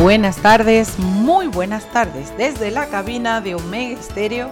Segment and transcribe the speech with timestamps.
[0.00, 2.32] Buenas tardes, muy buenas tardes.
[2.38, 4.48] Desde la cabina de Omega Estéreo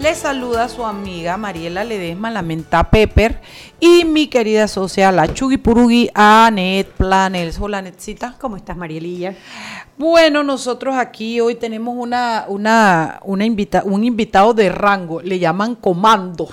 [0.00, 3.40] les saluda su amiga Mariela Ledesma, la menta Pepper,
[3.78, 7.60] y mi querida socia, la Chugui Purugi, Anet Planels.
[7.60, 8.34] Hola, Netcita.
[8.40, 9.36] ¿Cómo estás, Marielilla?
[9.96, 15.76] Bueno, nosotros aquí hoy tenemos una, una, una invita un invitado de rango, le llaman
[15.76, 16.48] comando.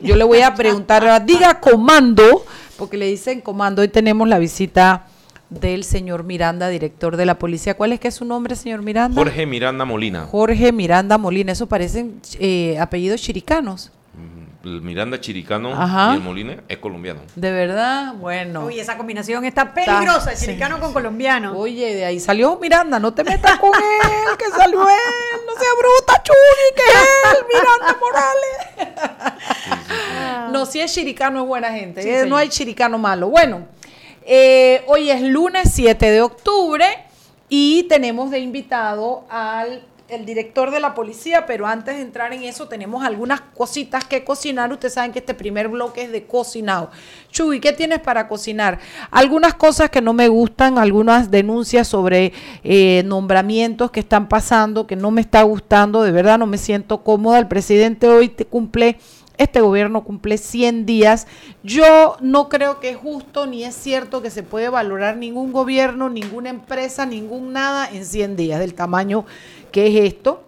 [0.00, 2.44] Yo le voy a preguntar, diga comando,
[2.76, 3.82] porque le dicen comando.
[3.82, 5.06] Hoy tenemos la visita
[5.50, 7.74] del señor Miranda, director de la policía.
[7.74, 9.20] ¿Cuál es que es su nombre, señor Miranda?
[9.20, 10.26] Jorge Miranda Molina.
[10.26, 11.52] Jorge Miranda Molina.
[11.52, 13.92] Eso parecen eh, apellidos chiricanos.
[14.64, 16.10] El Miranda chiricano Ajá.
[16.12, 17.20] y el Molina es colombiano.
[17.36, 18.64] De verdad, bueno.
[18.66, 20.82] Uy, esa combinación está peligrosa, sí, chiricano sí.
[20.82, 21.56] con colombiano.
[21.56, 25.68] Oye, de ahí salió Miranda, no te metas con él, que salió él, no sea
[25.78, 28.58] bruta, Chuni, que es él, Miranda Morales.
[30.52, 33.28] No, si es chiricano es buena gente, Sí, eh, no hay chiricano malo.
[33.28, 33.62] Bueno,
[34.30, 36.84] eh, hoy es lunes 7 de octubre
[37.48, 42.42] y tenemos de invitado al el director de la policía, pero antes de entrar en
[42.42, 44.72] eso tenemos algunas cositas que cocinar.
[44.72, 46.90] Ustedes saben que este primer bloque es de cocinado.
[47.30, 48.78] Chuy, ¿qué tienes para cocinar?
[49.10, 52.32] Algunas cosas que no me gustan, algunas denuncias sobre
[52.64, 57.02] eh, nombramientos que están pasando, que no me está gustando, de verdad no me siento
[57.04, 57.38] cómoda.
[57.38, 58.96] El presidente hoy te cumple
[59.38, 61.26] este gobierno cumple 100 días.
[61.62, 66.10] Yo no creo que es justo ni es cierto que se puede valorar ningún gobierno,
[66.10, 69.24] ninguna empresa, ningún nada en 100 días del tamaño
[69.72, 70.42] que es esto.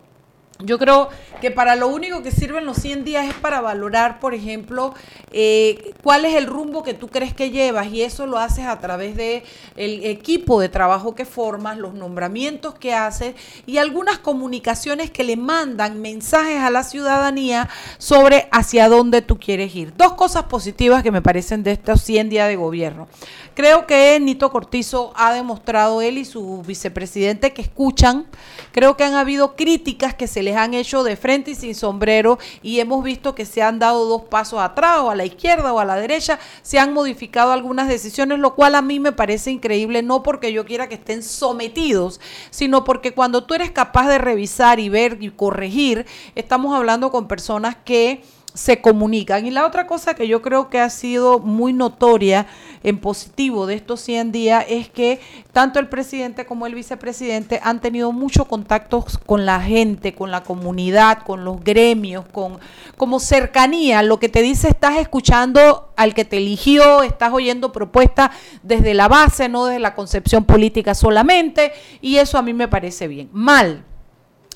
[0.62, 1.08] Yo creo
[1.41, 4.94] que para lo único que sirven los 100 días es para valorar, por ejemplo,
[5.33, 8.78] eh, cuál es el rumbo que tú crees que llevas y eso lo haces a
[8.78, 9.42] través de
[9.77, 13.34] el equipo de trabajo que formas, los nombramientos que haces
[13.66, 17.68] y algunas comunicaciones que le mandan mensajes a la ciudadanía
[17.98, 19.94] sobre hacia dónde tú quieres ir.
[19.96, 23.08] Dos cosas positivas que me parecen de estos 100 días de gobierno.
[23.55, 28.27] Creo que Nito Cortizo ha demostrado él y su vicepresidente que escuchan.
[28.73, 32.39] Creo que han habido críticas que se les han hecho de frente y sin sombrero
[32.61, 35.79] y hemos visto que se han dado dos pasos atrás o a la izquierda o
[35.79, 36.41] a la derecha.
[36.63, 40.64] Se han modificado algunas decisiones, lo cual a mí me parece increíble, no porque yo
[40.64, 42.20] quiera que estén sometidos,
[42.51, 46.05] sino porque cuando tú eres capaz de revisar y ver y corregir,
[46.35, 48.23] estamos hablando con personas que
[48.55, 49.46] se comunican.
[49.46, 52.46] Y la otra cosa que yo creo que ha sido muy notoria
[52.83, 55.20] en positivo de estos 100 días es que
[55.52, 60.42] tanto el presidente como el vicepresidente han tenido muchos contactos con la gente, con la
[60.42, 62.58] comunidad, con los gremios, con
[62.96, 64.02] como cercanía.
[64.02, 68.30] Lo que te dice, estás escuchando al que te eligió, estás oyendo propuestas
[68.62, 73.08] desde la base, no desde la concepción política solamente, y eso a mí me parece
[73.08, 73.28] bien.
[73.32, 73.84] Mal,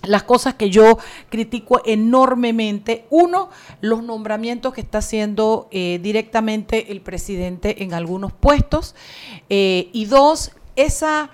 [0.06, 0.98] las cosas que yo
[1.28, 3.04] critico enormemente.
[3.10, 3.50] Uno,
[3.80, 8.94] los nombramientos que está haciendo eh, directamente el presidente en algunos puestos.
[9.48, 11.30] Eh, y dos, esa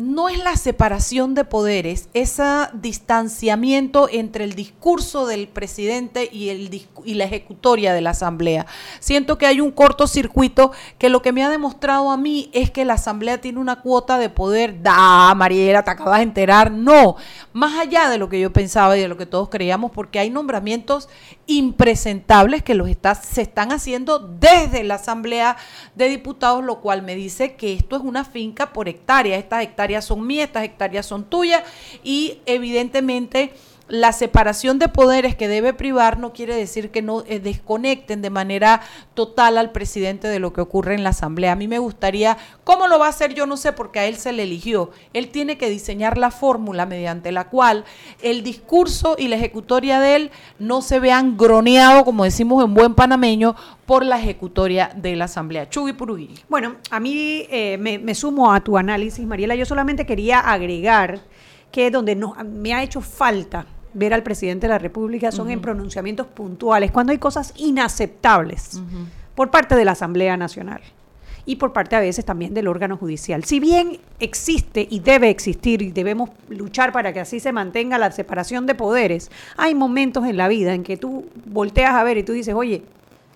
[0.00, 6.86] no es la separación de poderes, ese distanciamiento entre el discurso del presidente y, el,
[7.04, 8.64] y la ejecutoria de la asamblea.
[8.98, 12.86] Siento que hay un cortocircuito que lo que me ha demostrado a mí es que
[12.86, 14.82] la asamblea tiene una cuota de poder.
[14.82, 16.70] Da, Mariela, te acabas de enterar.
[16.70, 17.16] No,
[17.52, 20.30] más allá de lo que yo pensaba y de lo que todos creíamos, porque hay
[20.30, 21.10] nombramientos
[21.46, 25.58] impresentables que los está, se están haciendo desde la asamblea
[25.94, 29.36] de diputados, lo cual me dice que esto es una finca por hectárea.
[29.36, 31.62] Estas hectáreas son mías, estas hectáreas son tuyas
[32.04, 33.52] y evidentemente
[33.90, 38.30] la separación de poderes que debe privar no quiere decir que no eh, desconecten de
[38.30, 38.80] manera
[39.14, 41.52] total al presidente de lo que ocurre en la asamblea.
[41.52, 43.34] A mí me gustaría, ¿cómo lo va a hacer?
[43.34, 44.90] Yo no sé, porque a él se le eligió.
[45.12, 47.84] Él tiene que diseñar la fórmula mediante la cual
[48.22, 50.30] el discurso y la ejecutoria de él
[50.60, 53.56] no se vean groneados, como decimos en buen panameño,
[53.86, 55.68] por la ejecutoria de la asamblea.
[55.68, 56.30] Chugui Purugui.
[56.48, 59.56] Bueno, a mí eh, me, me sumo a tu análisis, Mariela.
[59.56, 61.20] Yo solamente quería agregar
[61.72, 65.60] que donde no, me ha hecho falta ver al presidente de la República son en
[65.60, 68.80] pronunciamientos puntuales, cuando hay cosas inaceptables
[69.34, 70.80] por parte de la Asamblea Nacional
[71.46, 73.44] y por parte a veces también del órgano judicial.
[73.44, 78.12] Si bien existe y debe existir y debemos luchar para que así se mantenga la
[78.12, 82.22] separación de poderes, hay momentos en la vida en que tú volteas a ver y
[82.22, 82.84] tú dices, oye,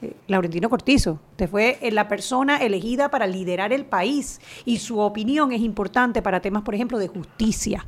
[0.03, 4.99] eh, Laurentino Cortizo, usted fue eh, la persona elegida para liderar el país y su
[4.99, 7.87] opinión es importante para temas, por ejemplo, de justicia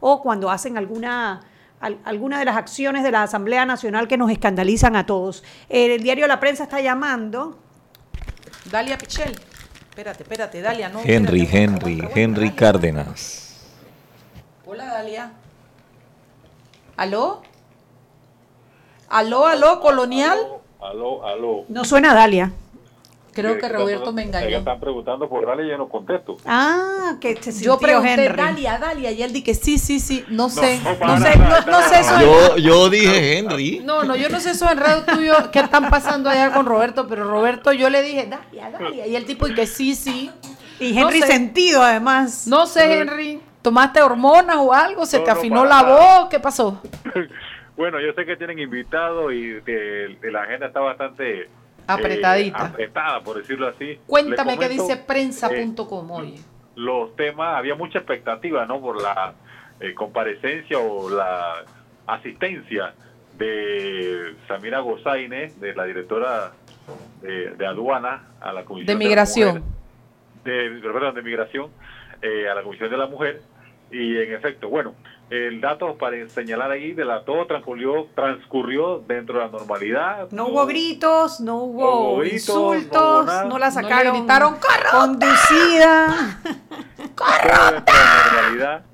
[0.00, 1.42] o cuando hacen alguna
[1.80, 5.42] al- alguna de las acciones de la Asamblea Nacional que nos escandalizan a todos.
[5.68, 7.58] Eh, El diario La Prensa está llamando
[8.70, 9.32] Dalia Pichel.
[9.90, 11.00] Espérate, espérate, Dalia, no.
[11.04, 12.50] Henry, espérate, Henry, aguanta, Henry.
[12.52, 13.66] Cárdenas.
[14.66, 15.32] Hola, Dalia.
[16.96, 17.42] ¿Aló?
[19.08, 20.38] ¿Aló, aló, colonial?
[20.80, 21.64] Aló, aló.
[21.68, 22.52] No suena Dalia.
[23.32, 24.58] Creo que Roberto me engañó.
[24.58, 26.36] están preguntando por Dalia y yo no contesto.
[26.46, 28.36] Ah, que se Yo sintió pregunté, Henry.
[28.36, 32.00] Dalia, Dalia, y él dije, sí, sí, sí, no sé, no, sé, no, no sé
[32.00, 32.20] eso.
[32.20, 33.80] Yo, yo dije Henry.
[33.84, 37.24] No, no, yo no sé esos enredos tuyos que están pasando allá con Roberto, pero
[37.24, 40.30] Roberto yo le dije, Dalia, Dalia, y el tipo y que sí, sí.
[40.78, 41.26] Y No Henry sé.
[41.28, 42.46] sentido, además.
[42.46, 45.04] No sé, Henry, ¿tomaste hormonas o algo?
[45.06, 46.20] ¿Se No, te afinó la nada.
[46.22, 46.28] voz?
[46.30, 46.80] ¿Qué pasó?
[47.76, 51.48] Bueno, yo sé que tienen invitados y que que la agenda está bastante...
[51.90, 52.66] eh, Apretadita.
[52.66, 53.98] apretada, por decirlo así.
[54.06, 56.40] Cuéntame qué dice eh, prensa.com, oye.
[56.76, 58.80] los temas, había mucha expectativa, ¿no?
[58.80, 59.34] Por la
[59.80, 61.64] eh, comparecencia o la
[62.06, 62.94] asistencia
[63.38, 66.52] de Samira Gozaine, de la directora
[67.22, 69.64] de, de aduana a la Comisión De la migración.
[70.44, 71.70] Mujer, de, perdón, de migración,
[72.22, 73.40] eh, a la Comisión de la Mujer.
[73.90, 74.94] Y en efecto, bueno,
[75.30, 80.28] el dato para señalar ahí de la todo transcurrió, transcurrió dentro de la normalidad.
[80.30, 83.42] No hubo gritos, no hubo, No hubo gritos, no hubo insultos, nada.
[83.44, 84.90] no, No la le sacaron gritaron, "¡Corrupta!".
[84.92, 86.40] conducida.
[87.16, 87.26] todo
[87.72, 88.84] dentro de la normalidad.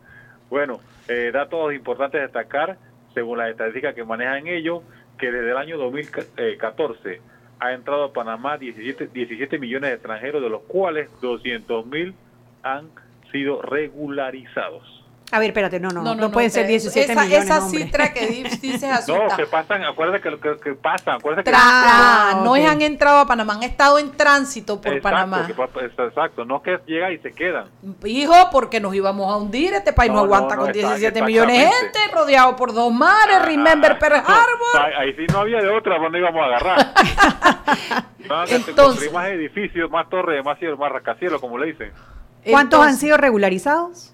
[0.51, 2.79] Bueno, eh, datos importantes a destacar,
[3.15, 4.83] según las estadísticas que manejan ellos,
[5.19, 7.21] que desde el año 2014
[7.59, 12.15] ha entrado a Panamá 17, 17 millones de extranjeros, de los cuales 200 mil
[12.63, 12.91] han
[13.31, 14.83] sido regularizados.
[15.33, 18.29] A ver, espérate, no, no, no, pueden ser pero 17 esa, millones, Esa cifra que
[18.29, 19.37] di- dices No, asusta.
[19.37, 21.57] que pasan, acuérdate que, lo que, que pasan, acuérdate que...
[21.57, 22.59] Tra- ah, Ah, no ok.
[22.59, 25.45] es han entrado a Panamá, han estado en tránsito por Exacto, Panamá.
[25.49, 25.69] que pa-
[26.07, 27.65] exacto, no que llegan y se quedan.
[28.05, 30.91] Hijo, porque nos íbamos a hundir, este país no, No, no, aguanta no, con está-
[30.91, 34.81] 17 millones de gente, rodeado por dos mares, remember Pearl No, Harbor.
[34.81, 36.87] ahí- ahí sí no había de otra, ¿dónde íbamos a agarrar?
[38.29, 41.91] no, que Entonces- más edificios, más torres, más cielos, más rascacielos, como le dicen.
[42.51, 44.13] ¿Cuántos han sido regularizados?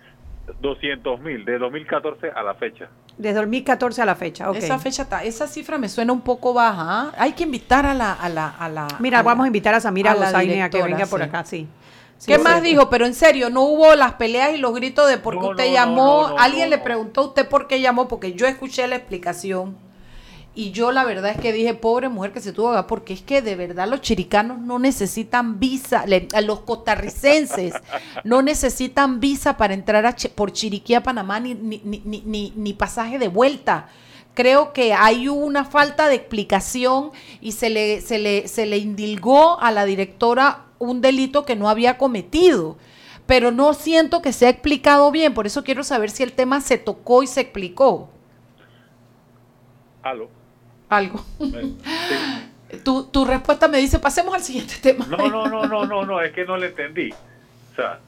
[0.61, 2.89] 200 mil, de 2014 a la fecha.
[3.17, 4.57] Desde 2014 a la fecha, ok.
[4.57, 6.83] Esa fecha está, esa cifra me suena un poco baja.
[6.87, 7.13] ¿ah?
[7.19, 8.89] Hay que invitar a la, a la, a la.
[8.99, 11.21] Mira, a la- vamos a invitar a Samira a la Gozaine a que venga por
[11.21, 11.27] sí.
[11.27, 11.69] acá, sí.
[12.19, 12.89] Sí, ¿Qué más dijo?
[12.89, 15.67] Pero en serio, no hubo las peleas y los gritos de por qué No, usted
[15.67, 16.23] no, llamó.
[16.23, 18.97] no, no, Alguien no, le preguntó a usted por qué llamó, porque yo escuché la
[18.97, 19.77] explicación.
[20.55, 23.23] Y yo la verdad es que dije, pobre mujer que se tuvo que porque es
[23.23, 27.75] que de verdad los chiricanos no necesitan visa, le- a los costarricenses
[28.25, 33.19] no necesitan visa para entrar a por Chiriquí a Panamá ni, ni- ni- ni pasaje
[33.19, 33.89] de vuelta.
[34.35, 39.59] Creo que hay una falta de explicación y se le, se le, se le indilgó
[39.61, 42.77] a la directora un delito que no había cometido.
[43.27, 46.61] Pero no siento que se ha explicado bien, por eso quiero saber si el tema
[46.61, 48.11] se tocó y se explicó.
[50.03, 50.29] Aló.
[50.93, 51.25] Algo.
[51.41, 51.79] Sí.
[52.85, 55.07] Tu, tu respuesta me dice, pasemos al siguiente tema.
[55.07, 57.11] No, no, no, no, no, no, es que no le entendí.
[57.13, 57.99] O sea,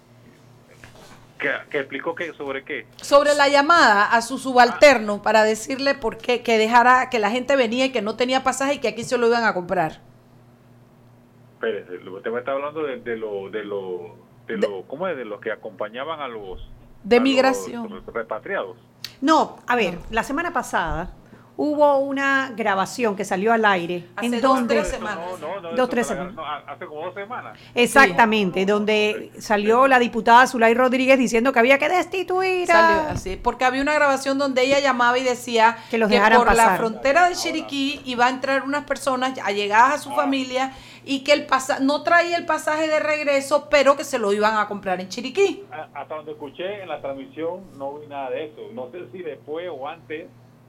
[1.38, 2.86] ¿qué, qué explicó qué sobre qué?
[2.96, 7.56] Sobre la llamada a su subalterno para decirle por qué, que dejara, que la gente
[7.56, 10.00] venía y que no tenía pasaje y que aquí se lo iban a comprar.
[11.54, 14.16] Espérese, usted me está hablando de, de lo, de lo,
[14.46, 15.16] de lo, ¿cómo es?
[15.16, 16.60] De los que acompañaban a los
[17.02, 18.02] De a los migración.
[18.12, 18.76] repatriados.
[19.20, 21.10] No, a ver, la semana pasada
[21.56, 25.18] hubo una grabación que salió al aire Hace en dos, donde tres semanas.
[25.40, 26.34] No, no, no, Dos, tres semanas.
[26.34, 27.56] no, a- hace como dos semanas.
[27.74, 33.36] exactamente, donde salió la diputada Zulay Rodríguez diciendo que había que destituir a- Salió así,
[33.36, 37.29] porque había una grabación donde ella llamaba y decía Que los dejaran por la frontera
[37.29, 40.72] de Chiriquí iba a entrar unas personas allegadas a su familia
[41.05, 44.56] y que el pasa no traía el pasaje de regreso, pero que se lo iban
[44.56, 45.64] a comprar en Chiriquí.
[45.70, 48.60] A- Hasta donde escuché en la transmisión no vi nada de eso.
[48.72, 50.26] No sé si después o antes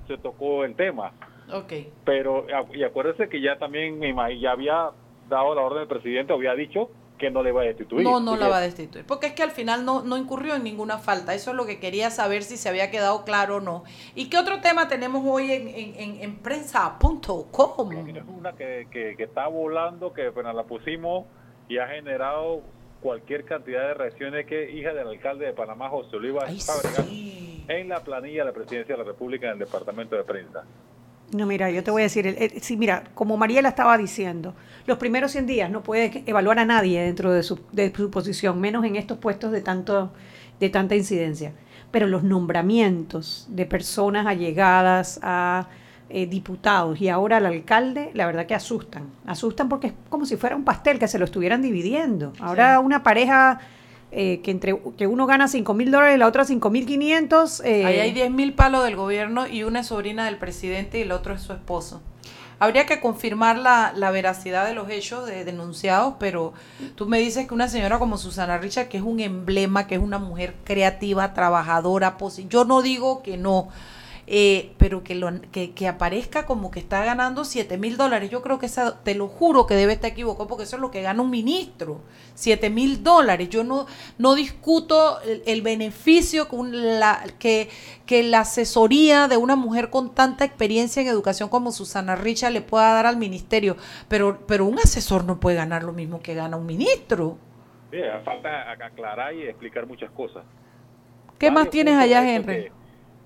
[0.07, 1.11] se tocó el tema.
[1.51, 1.73] Ok.
[2.03, 3.99] Pero, a- y acuérdese que ya también,
[4.39, 4.89] ya había
[5.29, 8.03] dado la orden del presidente, había dicho que no le iba a destituir.
[8.03, 9.05] No, no la va a destituir.
[9.07, 11.33] Porque es que al final no, no incurrió en ninguna falta.
[11.33, 13.83] Eso es lo que quería saber si se había quedado claro o no.
[14.15, 17.91] ¿Y qué otro tema tenemos hoy en, en, en, en prensa.com?
[17.91, 21.25] Es una que, que, que está volando, que apenas la pusimos
[21.69, 22.61] y ha generado
[23.01, 27.54] cualquier cantidad de reacciones que hija del alcalde de Panamá, José Oliva Ay, sí.
[27.67, 30.63] En la planilla de la presidencia de la República en el departamento de prensa.
[31.31, 34.53] No, mira, yo te voy a decir, el- el- sí, mira, como Mariela estaba diciendo,
[34.85, 38.61] los primeros 100 días no puede evaluar a nadie dentro de su, de su posición,
[38.61, 40.11] menos en estos puestos de, tanto,
[40.59, 41.53] de tanta incidencia.
[41.91, 45.67] Pero los nombramientos de personas allegadas a
[46.09, 49.09] eh, diputados y ahora al alcalde, la verdad que asustan.
[49.25, 52.31] Asustan porque es como si fuera un pastel que se lo estuvieran dividiendo.
[52.39, 53.59] Ahora una pareja
[54.17, 57.59] eh, que entre que uno gana 5 mil dólares y la otra 5 mil 500.
[57.65, 61.01] eh, Ahí hay 10 mil palos del gobierno y una es sobrina del presidente y
[61.01, 62.01] el otro es su esposo.
[62.57, 66.53] Habría que confirmar la, la veracidad de los hechos de, denunciados, pero
[66.95, 70.01] tú me dices que una señora como Susana Richa, que es un emblema, que es
[70.01, 72.15] una mujer creativa, trabajadora,
[72.47, 73.67] yo no digo que no.
[74.27, 78.31] Eh, pero que, lo, que, que aparezca como que está ganando 7 mil dólares.
[78.31, 80.89] Yo creo que esa, te lo juro que debe estar equivocado porque eso es lo
[80.89, 82.01] que gana un ministro,
[82.33, 83.49] 7 mil dólares.
[83.49, 83.85] Yo no,
[84.17, 87.69] no discuto el, el beneficio con la, que,
[88.07, 92.61] que la asesoría de una mujer con tanta experiencia en educación como Susana Richa le
[92.61, 93.77] pueda dar al ministerio,
[94.07, 97.37] pero, pero un asesor no puede ganar lo mismo que gana un ministro.
[97.91, 100.43] Sí, falta aclarar y explicar muchas cosas.
[101.37, 102.71] ¿Qué más tienes allá, Henry?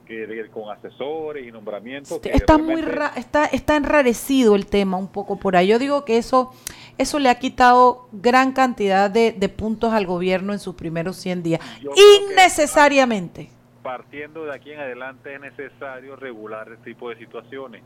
[0.10, 2.20] Que, que de- con asesores y nombramientos.
[2.20, 5.68] que Está muy ra- está, está enrarecido el tema un poco por ahí.
[5.68, 6.51] Yo digo que eso,
[6.98, 11.44] eso le ha quitado gran cantidad de, de puntos al gobierno en sus primeros 100
[11.44, 11.62] días.
[11.82, 11.92] Yo
[12.28, 13.50] Innecesariamente.
[13.84, 17.84] Partiendo de aquí en adelante es necesario regular este tipo de situaciones.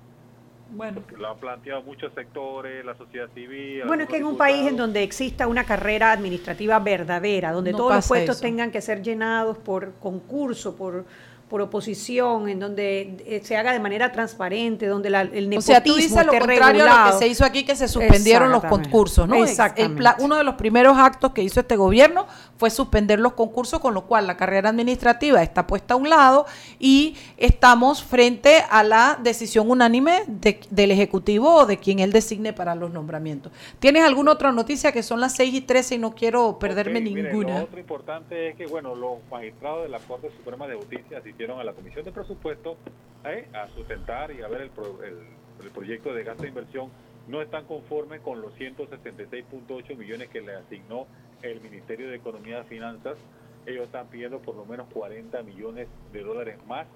[0.71, 1.05] Bueno.
[1.05, 3.83] que Lo han planteado muchos sectores, la sociedad civil.
[3.85, 7.77] Bueno, es que en un país en donde exista una carrera administrativa verdadera, donde No
[7.77, 8.41] todos los puestos eso.
[8.41, 11.05] tengan que ser llenados por concurso, por,
[11.53, 15.61] por oposición, en donde eh, se haga de manera transparente, donde la- el nepotismo O
[15.61, 17.19] sea, tú dices lo contrario a lo que regulado.
[17.19, 19.35] se hizo aquí, que se suspendieron los concursos, ¿no?
[19.35, 20.23] El Exactamente.
[20.23, 22.25] uno de los primeros actos que hizo este gobierno
[22.57, 26.47] fue suspender los concursos, con lo cual la carrera administrativa está puesta a un lado
[26.79, 32.53] y estamos frente a la decisión unánime de- del Ejecutivo o de quien él designe
[32.53, 33.51] para los nombramientos.
[33.77, 37.59] ¿Tienes alguna otra noticia que son las 6 y 13 y no quiero perderme ninguna?
[37.59, 41.42] lo otro importante es que, bueno, los magistrados de la Corte Suprema de Justicia asistieron
[41.51, 42.77] a la Comisión de Presupuesto
[43.25, 45.27] eh, a sustentar y a ver el, pro- el-
[45.63, 46.89] el proyecto de gasto de inversión.
[47.27, 51.07] No están conformes con los 166.8 millones que le asignó
[51.41, 53.17] el Ministerio de Economía y Finanzas.
[53.65, 56.87] Ellos están pidiendo por lo menos 40 millones de dólares más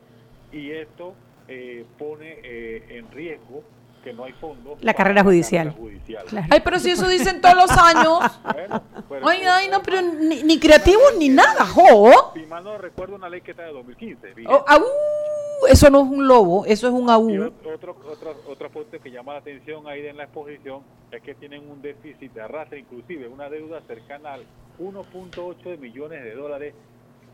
[0.51, 1.13] y esto
[1.47, 3.63] eh, pone eh, en riesgo
[4.07, 4.81] que no hay fondos.
[4.81, 5.67] La carrera judicial.
[5.67, 6.25] carrera judicial.
[6.25, 6.47] Claro.
[6.49, 8.19] Ay, pero si eso dicen todos los años.
[8.53, 12.31] Bueno, pero- Ay, ay, no, pero ni, ni creativos ni nada, jo.
[12.33, 14.33] Si mal no recuerdo una ley que está de 2015.
[14.33, 14.47] vigente.
[15.59, 17.29] Oh, eso no es un lobo, eso es un Y aú.
[17.29, 21.33] ot- otro, otro, otro punto que llama la atención ahí en la exposición es que
[21.35, 24.43] tienen un déficit de arrastre, inclusive una deuda cercana al
[24.79, 26.73] 1.8 de millones de dólares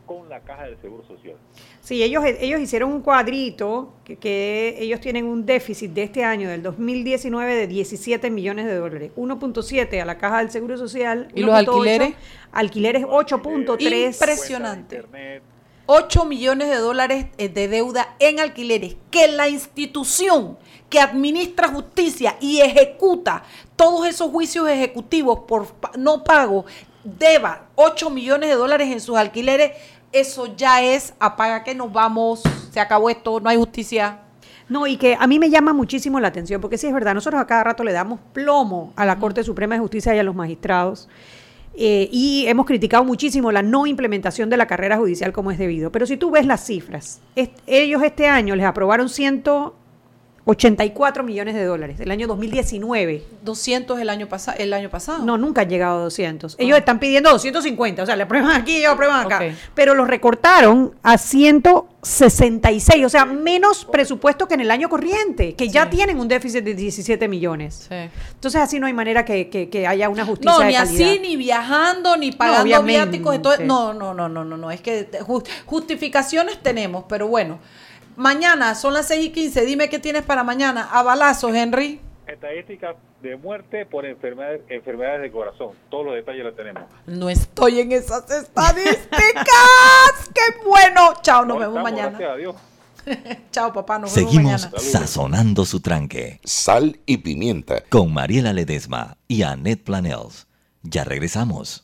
[0.06, 1.36] con la caja del Seguro Social.
[1.80, 6.48] Sí, ellos, ellos hicieron un cuadrito que, que ellos tienen un déficit de este año,
[6.48, 9.12] del 2019, de 17 millones de dólares.
[9.16, 11.28] 1.7 a la caja del Seguro Social.
[11.34, 12.14] ¿Y los 1.8, alquileres?
[12.52, 14.12] Alquileres 8.3.
[14.12, 14.96] Impresionante.
[14.96, 15.42] Internet,
[15.86, 18.96] 8 millones de dólares eh, de deuda en alquileres.
[19.10, 20.56] Que la institución
[20.88, 23.42] que administra justicia y ejecuta
[23.76, 25.66] todos esos juicios ejecutivos por
[25.98, 26.64] no pago
[27.04, 29.72] deba 8 millones de dólares en sus alquileres,
[30.14, 34.20] eso ya es apaga que nos vamos, se acabó esto, no hay justicia.
[34.68, 37.42] No, y que a mí me llama muchísimo la atención, porque sí es verdad, nosotros
[37.42, 40.34] a cada rato le damos plomo a la Corte Suprema de Justicia y a los
[40.34, 41.08] magistrados.
[41.76, 45.90] eh, y hemos criticado muchísimo la no implementación de la carrera judicial como es debido.
[45.90, 47.20] Pero si tú ves las cifras,
[47.66, 49.08] ellos este año les aprobaron
[50.46, 53.22] 184 millones de dólares, el año 2019.
[53.42, 55.24] 200 el año, pasa el año pasado.
[55.24, 56.56] No, nunca han llegado a 200.
[56.58, 59.40] Ellos están pidiendo 250, o sea, le aprueban aquí, ellos aprueban acá.
[59.74, 65.68] Pero los recortaron a 166, o sea, menos presupuesto que en el año corriente, que
[65.68, 67.86] ya tienen un déficit de 17 millones.
[67.88, 67.94] Sí.
[68.34, 71.08] Entonces así no hay manera que, que- que haya una justicia No, de ni calidad.
[71.10, 73.18] así, ni viajando, ni pagando obviamente.
[73.18, 73.60] viáticos.
[73.64, 74.70] no, no, no, no, no, no.
[74.70, 77.58] Es que te- ju- justificaciones tenemos, pero bueno.
[78.16, 79.64] Mañana son las 6 y 15.
[79.66, 80.88] Dime qué tienes para mañana.
[80.92, 82.00] A balazos, Henry.
[82.26, 85.70] Estadísticas de muerte por enfermedades, enfermedades de corazón.
[85.90, 86.84] Todos los detalles los tenemos.
[87.06, 90.28] No estoy en esas estadísticas.
[90.34, 91.14] ¡Qué bueno!
[91.22, 92.18] Chao, nos No vemos estamos, mañana.
[92.18, 92.56] Gracias a Dios.
[93.50, 94.98] Chao, papá, nos Seguimos vemos mañana.
[95.00, 97.82] sazonando su tranque Sal y pimienta.
[97.90, 100.46] con Mariela Ledesma y Annette Planels.
[100.82, 101.83] Ya regresamos.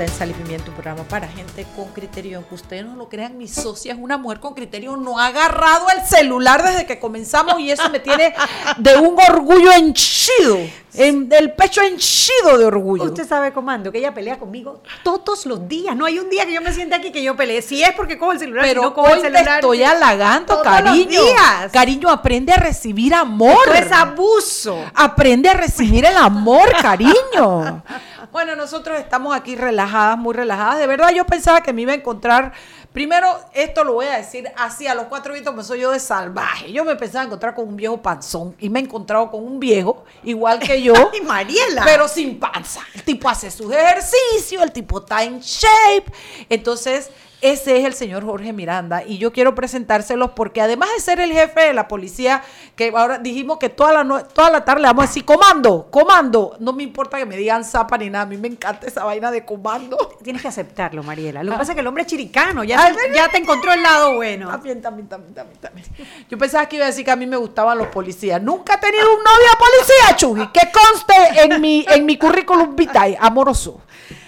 [0.00, 2.38] En Sal y Pimienta, un programa para gente con criterio.
[2.38, 4.96] Aunque ustedes no lo crean, mi socia es una mujer con criterio.
[4.96, 8.34] No ha agarrado el celular desde que comenzamos y eso me tiene
[8.78, 10.58] de un orgullo henchido,
[10.94, 13.04] en, del pecho henchido de orgullo.
[13.04, 15.94] Usted sabe, comando, que ella pelea conmigo todos los días.
[15.94, 17.60] No hay un día que yo me siente aquí que yo pelee.
[17.60, 19.54] Si es porque cojo el celular, si Pero no cojo hoy el te celular.
[19.56, 21.22] estoy halagando, todos los cariño.
[21.22, 21.72] días.
[21.72, 23.58] Cariño, aprende a recibir amor.
[23.66, 24.82] Esto es abuso.
[24.94, 27.82] Aprende a recibir el amor, cariño.
[28.32, 30.78] Bueno, nosotros estamos aquí relajadas, muy relajadas.
[30.78, 32.52] De verdad, yo pensaba que me iba a encontrar.
[32.92, 35.98] Primero, esto lo voy a decir así a los cuatro vientos, como soy yo de
[35.98, 36.72] salvaje.
[36.72, 40.04] Yo me pensaba encontrar con un viejo panzón y me he encontrado con un viejo
[40.22, 40.94] igual que yo.
[41.12, 41.82] Ay, Mariela.
[41.84, 42.80] Pero sin panza.
[42.94, 46.12] El tipo hace sus ejercicios, el tipo está en shape.
[46.48, 47.10] Entonces,
[47.42, 51.32] ese es el señor Jorge Miranda y yo quiero presentárselos porque además de ser el
[51.32, 52.42] jefe de la policía,
[52.76, 55.88] que ahora dijimos que toda la, no- toda la tarde le vamos a decir comando,
[55.90, 56.56] comando.
[56.60, 59.30] No me importa que me digan zapa ni nada, a mí me encanta esa vaina
[59.30, 59.96] de comando.
[60.22, 61.42] Tienes que aceptarlo, Mariela.
[61.42, 62.60] Lo que pasa es que el hombre es chiricano.
[62.60, 64.48] Ah, Ya, te, ya te encontró el lado bueno.
[64.50, 65.86] También, también, también, también, también.
[66.28, 68.42] Yo pensaba que iba a decir que a mí me gustaban los policías.
[68.42, 73.16] Nunca he tenido un novio policía, Chugi, que conste en mi, en mi currículum vitae,
[73.18, 73.80] amoroso.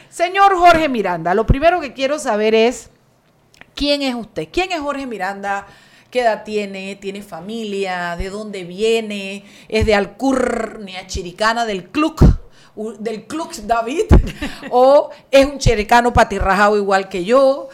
[0.08, 2.90] Señor Jorge Miranda, lo primero que quiero saber es,
[3.74, 4.48] ¿quién es usted?
[4.52, 5.66] ¿Quién es Jorge Miranda?
[6.10, 6.96] ¿Qué edad tiene?
[6.96, 8.16] ¿Tiene familia?
[8.16, 9.44] ¿De dónde viene?
[9.68, 12.38] ¿Es de Alcurnia Chiricana del club?
[12.98, 14.06] del Club David
[14.70, 17.68] o es un chiricano patirrajado igual que yo.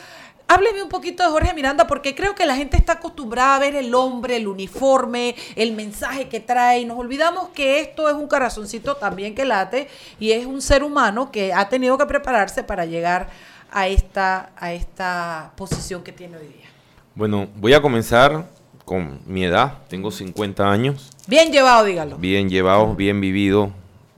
[0.50, 3.76] Hábleme un poquito de Jorge Miranda porque creo que la gente está acostumbrada a ver
[3.76, 8.28] el hombre, el uniforme, el mensaje que trae y nos olvidamos que esto es un
[8.28, 12.86] corazoncito también que late y es un ser humano que ha tenido que prepararse para
[12.86, 16.66] llegar a esta, a esta posición que tiene hoy día.
[17.14, 18.48] Bueno, voy a comenzar
[18.84, 19.78] con mi edad.
[19.88, 21.10] Tengo 50 años.
[21.26, 22.16] Bien llevado, dígalo.
[22.16, 23.70] Bien llevado, bien vivido,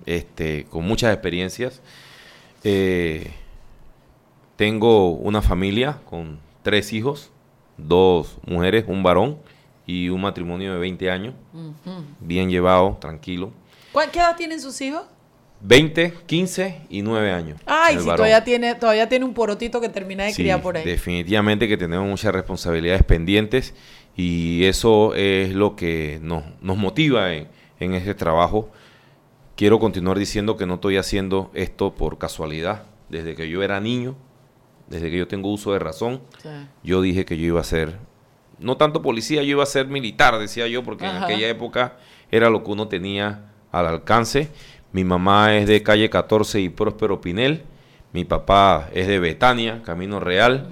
[0.06, 1.80] este, con muchas experiencias.
[2.62, 3.32] Eh,
[4.56, 7.30] tengo una familia con tres hijos,
[7.76, 9.38] dos mujeres, un varón
[9.86, 11.34] y un matrimonio de 20 años.
[12.20, 13.50] Bien llevado, tranquilo.
[13.92, 15.02] ¿Cuál- ¿Qué edad tienen sus hijos?
[15.62, 17.60] 20, 15 y 9 años.
[17.66, 18.16] Ay, si varón.
[18.16, 20.84] todavía tiene, todavía tiene un porotito que termina de Sí, criar por ahí.
[20.84, 23.74] definitivamente que tenemos muchas responsabilidades pendientes
[24.16, 28.70] y eso es lo que nos, nos motiva en, en este trabajo.
[29.56, 32.84] Quiero continuar diciendo que no estoy haciendo esto por casualidad.
[33.10, 34.16] Desde que yo era niño,
[34.88, 36.48] desde que yo tengo uso de razón, Sí.
[36.82, 37.98] yo dije que yo iba a ser,
[38.58, 41.96] no tanto policía, yo iba a ser militar, decía yo, porque en aquella época
[42.30, 44.48] era lo que uno tenía al alcance.
[44.92, 47.62] Mi mamá es de calle 14 y Próspero Pinel.
[48.12, 50.68] Mi papá es de Betania, Camino Real.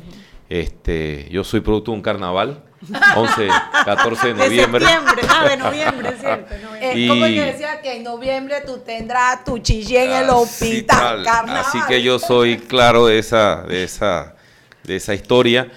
[0.49, 2.65] Este, yo soy producto de un carnaval,
[3.17, 3.49] 11,
[3.85, 4.85] 14 de De noviembre.
[4.87, 5.23] septiembre.
[5.29, 6.55] Ah, de noviembre, es cierto.
[6.55, 7.09] noviembre.
[7.09, 10.43] ¿Cómo es Y- que decía que en noviembre tú tendrás tu chillé en el Así
[10.43, 11.23] hospital?
[11.23, 11.51] tal.
[11.51, 14.35] Así que yo soy claro de esa, de esa,
[14.85, 15.71] de esa historia.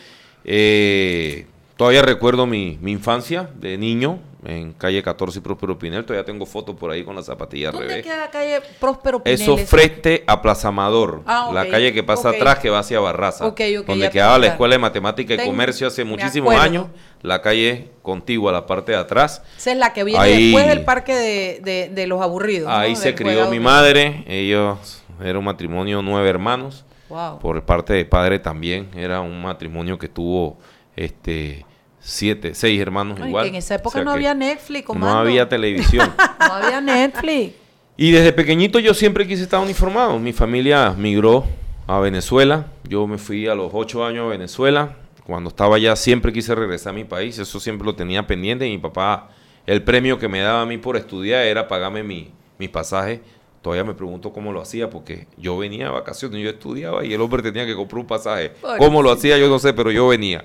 [0.45, 1.45] Eh,
[1.77, 6.03] todavía recuerdo mi, mi infancia de niño en calle 14 y Próspero Pinel.
[6.03, 8.03] Todavía tengo fotos por ahí con las zapatillas ¿Dónde revés.
[8.05, 9.39] queda la calle Próspero Pinel?
[9.41, 13.45] Eso frente a Plaza Amador, Ah, la calle que pasa atrás que va hacia Barraza,
[13.45, 16.87] Ok, ok, donde quedaba la Escuela de Matemática y Comercio hace muchísimos años,
[17.21, 19.43] la calle contigua, la parte de atrás.
[19.57, 22.67] Esa es la que viene Ahí- después del parque de, de- de los aburridos.
[22.67, 22.75] ¿no?
[22.75, 26.83] Ahí se Del crió mi madre, ellos era un matrimonio nueve hermanos.
[27.09, 27.37] Wow.
[27.39, 30.57] Por parte de padre también era un matrimonio que tuvo
[30.95, 31.65] este
[32.01, 33.43] siete, seis hermanos Ay, igual.
[33.43, 36.11] que en esa O época sea no había Netflix, No había televisión.
[36.39, 37.53] No había Netflix.
[37.95, 40.17] Y desde pequeñito yo siempre quise estar uniformado.
[40.19, 41.45] Mi familia migró
[41.87, 42.65] a Venezuela.
[42.89, 44.97] Yo me fui a los ocho años a Venezuela.
[45.25, 47.37] Cuando estaba allá siempre quise regresar a mi país.
[47.37, 48.65] Eso siempre lo tenía pendiente.
[48.67, 49.29] Y mi papá,
[49.67, 53.19] el premio que me daba a mí por estudiar era pagarme mi, mis pasajes.
[53.61, 57.21] Todavía me pregunto cómo lo hacía porque yo venía de vacaciones, yo estudiaba y el
[57.21, 58.53] hombre tenía que comprar un pasaje.
[58.79, 59.37] ¿Cómo lo hacía?
[59.37, 60.43] Yo no sé, pero yo venía.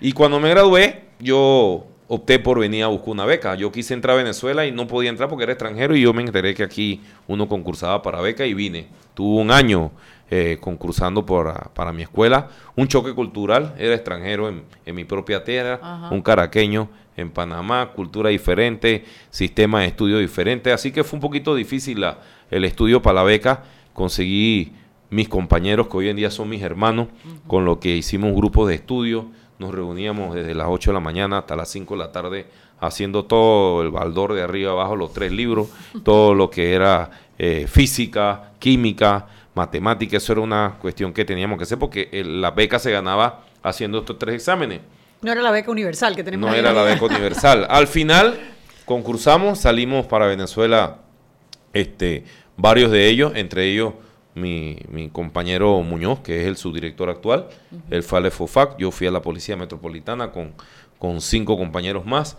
[0.00, 3.54] Y cuando me gradué, yo opté por venir a buscar una beca.
[3.54, 6.22] Yo quise entrar a Venezuela y no podía entrar porque era extranjero y yo me
[6.22, 8.86] enteré que aquí uno concursaba para beca y vine.
[9.14, 9.90] Tuve un año
[10.30, 15.42] eh, concursando por, para mi escuela, un choque cultural, era extranjero en, en mi propia
[15.42, 16.08] tierra, Ajá.
[16.14, 21.54] un caraqueño en Panamá, cultura diferente, sistema de estudio diferente, así que fue un poquito
[21.56, 22.18] difícil la-
[22.50, 24.72] el estudio para la beca, conseguí
[25.10, 27.08] mis compañeros que hoy en día son mis hermanos,
[27.48, 29.26] con lo que hicimos un grupo de estudio,
[29.58, 32.46] nos reuníamos desde las 8 de la mañana hasta las 5 de la tarde
[32.80, 35.68] haciendo todo el baldor de arriba abajo, los tres libros,
[36.04, 41.64] todo lo que era eh, física, química, matemática, eso era una cuestión que teníamos que
[41.64, 44.80] hacer porque eh, la beca se ganaba haciendo estos tres exámenes.
[45.22, 46.60] No era la beca universal que tenemos No ahí.
[46.60, 47.66] era la beca universal.
[47.70, 48.38] Al final
[48.84, 50.98] concursamos, salimos para Venezuela,
[51.72, 52.24] este,
[52.56, 53.94] varios de ellos, entre ellos
[54.38, 57.48] mi, mi compañero Muñoz, que es el subdirector actual,
[57.90, 60.54] él fue al FOFAC, yo fui a la Policía Metropolitana con,
[60.98, 62.36] con cinco compañeros más.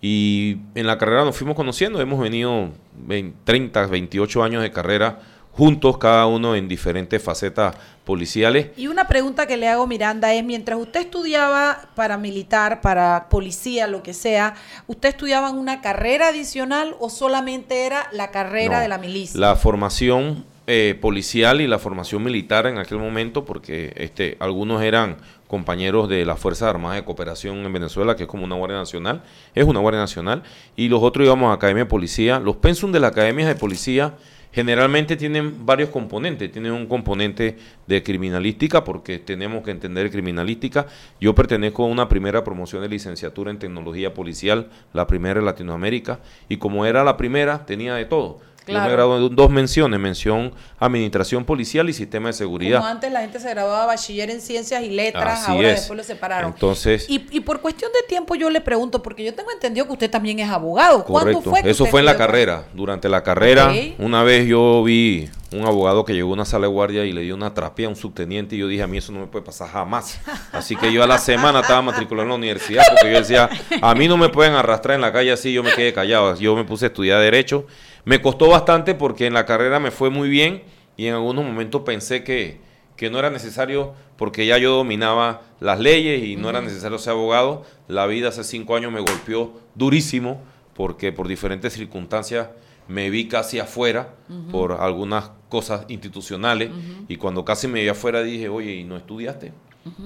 [0.00, 2.70] Y en la carrera nos fuimos conociendo, hemos venido
[3.06, 5.18] 20, 30, 28 años de carrera
[5.58, 7.74] juntos, cada uno en diferentes facetas
[8.04, 8.68] policiales.
[8.76, 13.88] Y una pregunta que le hago Miranda es, mientras usted estudiaba para militar, para policía,
[13.88, 14.54] lo que sea,
[14.86, 19.40] ¿usted estudiaba en una carrera adicional o solamente era la carrera No, de la milicia?
[19.40, 25.16] La formación eh, policial y la formación militar en aquel momento, porque este, algunos eran
[25.46, 29.22] compañeros de las Fuerzas Armadas de Cooperación en Venezuela, que es como una Guardia Nacional,
[29.54, 30.42] es una Guardia Nacional,
[30.76, 32.38] y los otros íbamos a Academia de Policía.
[32.38, 34.16] Los pensum de las academias de policía
[34.52, 36.52] generalmente tienen varios componentes.
[36.52, 40.86] Tienen un componente de criminalística, porque tenemos que entender criminalística.
[41.18, 46.20] Yo pertenezco a una primera promoción de licenciatura en tecnología policial, la primera en Latinoamérica,
[46.46, 48.40] y como era la primera, tenía de todo.
[48.68, 48.92] Yo me Claro.
[48.92, 52.78] gradué en dos menciones, mención Administración Policial y Sistema de Seguridad.
[52.78, 55.76] Como antes la gente se graduaba bachiller en ciencias y letras, Así ahora es.
[55.80, 56.52] después lo separaron.
[56.52, 59.92] Entonces, y, y por cuestión de tiempo yo le pregunto, porque yo tengo entendido que
[59.92, 61.04] usted también es abogado.
[61.04, 61.50] ¿Cuándo correcto.
[61.50, 62.64] fue que Eso fue en la carrera.
[62.74, 66.72] Durante la carrera, una vez yo vi un abogado que llegó a una sala de
[66.72, 69.12] guardia y le dio una trapea a un subteniente y yo dije, a mí eso
[69.12, 70.20] no me puede pasar jamás.
[70.52, 73.48] Así que yo a la semana estaba matriculado en la universidad porque yo decía,
[73.80, 76.36] a mí no me pueden arrastrar en la calle así, yo me quedé callado.
[76.36, 77.66] Yo me puse a estudiar Derecho.
[78.04, 80.62] Me costó bastante porque en la carrera me fue muy bien
[80.96, 82.60] y en algunos momentos pensé que,
[82.96, 87.12] que no era necesario porque ya yo dominaba las leyes y no era necesario ser
[87.12, 87.64] abogado.
[87.86, 90.42] La vida hace cinco años me golpeó durísimo
[90.74, 92.48] porque por diferentes circunstancias
[92.88, 94.14] me vi casi afuera
[94.50, 96.70] por algunas cosas institucionales
[97.06, 99.52] y cuando casi me vi afuera dije, oye, ¿y no estudiaste?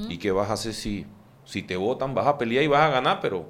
[0.08, 1.06] ¿Y qué vas a hacer si,
[1.44, 2.14] si te votan?
[2.14, 3.48] Vas a pelear y vas a ganar, pero,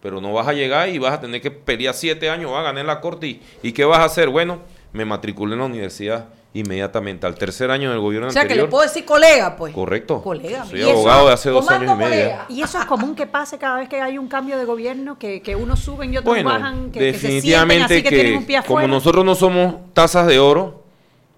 [0.00, 2.64] pero no vas a llegar y vas a tener que pelear siete años, vas a
[2.64, 3.26] ganar la corte.
[3.26, 4.28] ¿Y, ¿y qué vas a hacer?
[4.28, 4.60] Bueno,
[4.92, 8.66] me matriculé en la universidad inmediatamente, al tercer año del gobierno O sea, que anterior.
[8.66, 9.72] le puedo decir colega, pues.
[9.72, 10.20] Correcto.
[10.20, 10.64] Colega.
[10.64, 12.38] Soy abogado de hace dos años y medio.
[12.48, 15.42] Y eso es común que pase cada vez que hay un cambio de gobierno, que,
[15.42, 18.16] que unos suben y otros Bueno, bajan, que, que se sienten definitivamente así que, que,
[18.16, 20.82] tienen un pie como nosotros no somos tazas de oro,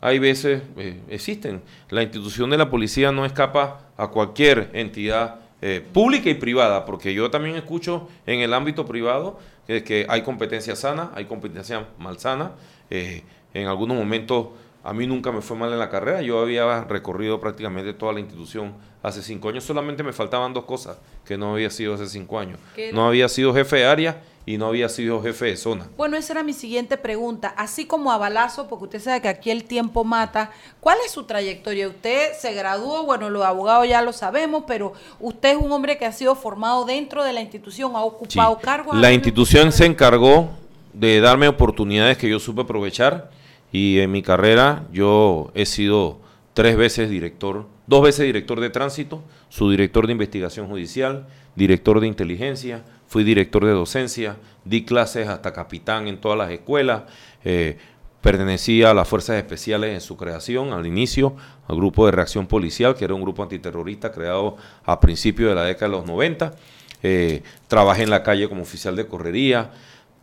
[0.01, 1.63] hay veces eh, existen.
[1.91, 7.15] La institución de la policía no escapa a cualquier entidad eh, pública y privada, porque
[7.15, 12.53] yo también escucho en el ámbito privado que, que hay competencia sana, hay competencia malsana.
[12.91, 13.23] Eh,
[13.55, 14.49] en algunos momentos
[14.85, 18.21] a mí nunca me fue mal en la carrera, yo había recorrido prácticamente toda la
[18.21, 22.39] institución hace cinco años, solamente me faltaban dos cosas que no había sido hace cinco
[22.39, 22.59] años.
[22.93, 25.89] No había sido jefe de área y no había sido jefe de zona.
[25.97, 27.55] Bueno, esa era mi siguiente pregunta.
[27.57, 30.51] Así como a balazo, porque usted sabe que aquí el tiempo mata,
[30.81, 31.89] ¿cuál es su trayectoria?
[31.89, 36.07] Usted se graduó, bueno, los abogados ya lo sabemos, pero usted es un hombre que
[36.07, 38.07] ha sido formado dentro de la institución, ha Sí.
[38.09, 38.97] ocupado cargos.
[38.99, 40.51] La institución se encargó
[40.93, 43.31] de darme oportunidades que yo supe aprovechar
[43.71, 46.19] y en mi carrera yo he sido
[46.53, 52.83] tres veces director, dos veces director de tránsito, subdirector de investigación judicial, director de inteligencia,
[53.13, 57.03] fui director de docencia, di clases hasta capitán en todas las escuelas,
[57.45, 57.77] eh,
[58.23, 61.37] pertenecía a las fuerzas especiales en su creación, al inicio,
[61.69, 65.65] al grupo de reacción policial, que era un grupo antiterrorista creado a principios de la
[65.65, 66.55] década de los 90.
[67.03, 69.73] Eh, trabajé en la calle como oficial de correría.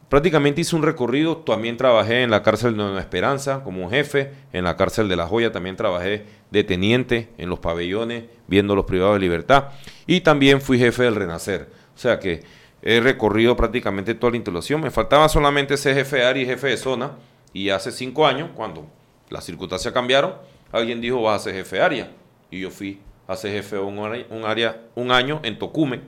[0.09, 4.63] Prácticamente hice un recorrido, también trabajé en la cárcel de Nueva Esperanza como jefe, en
[4.63, 9.13] la cárcel de La Joya también trabajé de teniente en los pabellones, viendo los privados
[9.13, 9.65] de libertad,
[10.07, 11.69] y también fui jefe del Renacer.
[11.95, 14.81] O sea que he recorrido prácticamente toda la institución.
[14.81, 17.11] Me faltaba solamente ser jefe de área y jefe de zona,
[17.53, 18.85] y hace cinco años, cuando
[19.29, 20.33] las circunstancias cambiaron,
[20.71, 22.11] alguien dijo, vas a ser jefe de área,
[22.51, 26.01] y yo fui a ser jefe de un área, un, área, un año en Tocumen.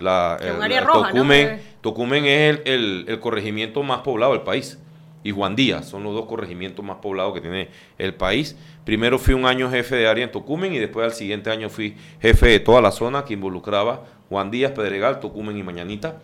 [0.00, 1.10] La, un área el roja.
[1.12, 1.62] Tocumen, Eh.
[1.80, 4.78] Tocumen es el, el- el corregimiento más poblado del país.
[5.24, 8.56] Y Juan Díaz son los dos corregimientos más poblados que tiene el país.
[8.84, 11.96] Primero fui un año jefe de área en Tocumen y después al siguiente año fui
[12.20, 16.22] jefe de toda la zona que involucraba Juan Díaz, Pedregal, Tocumen y Mañanita.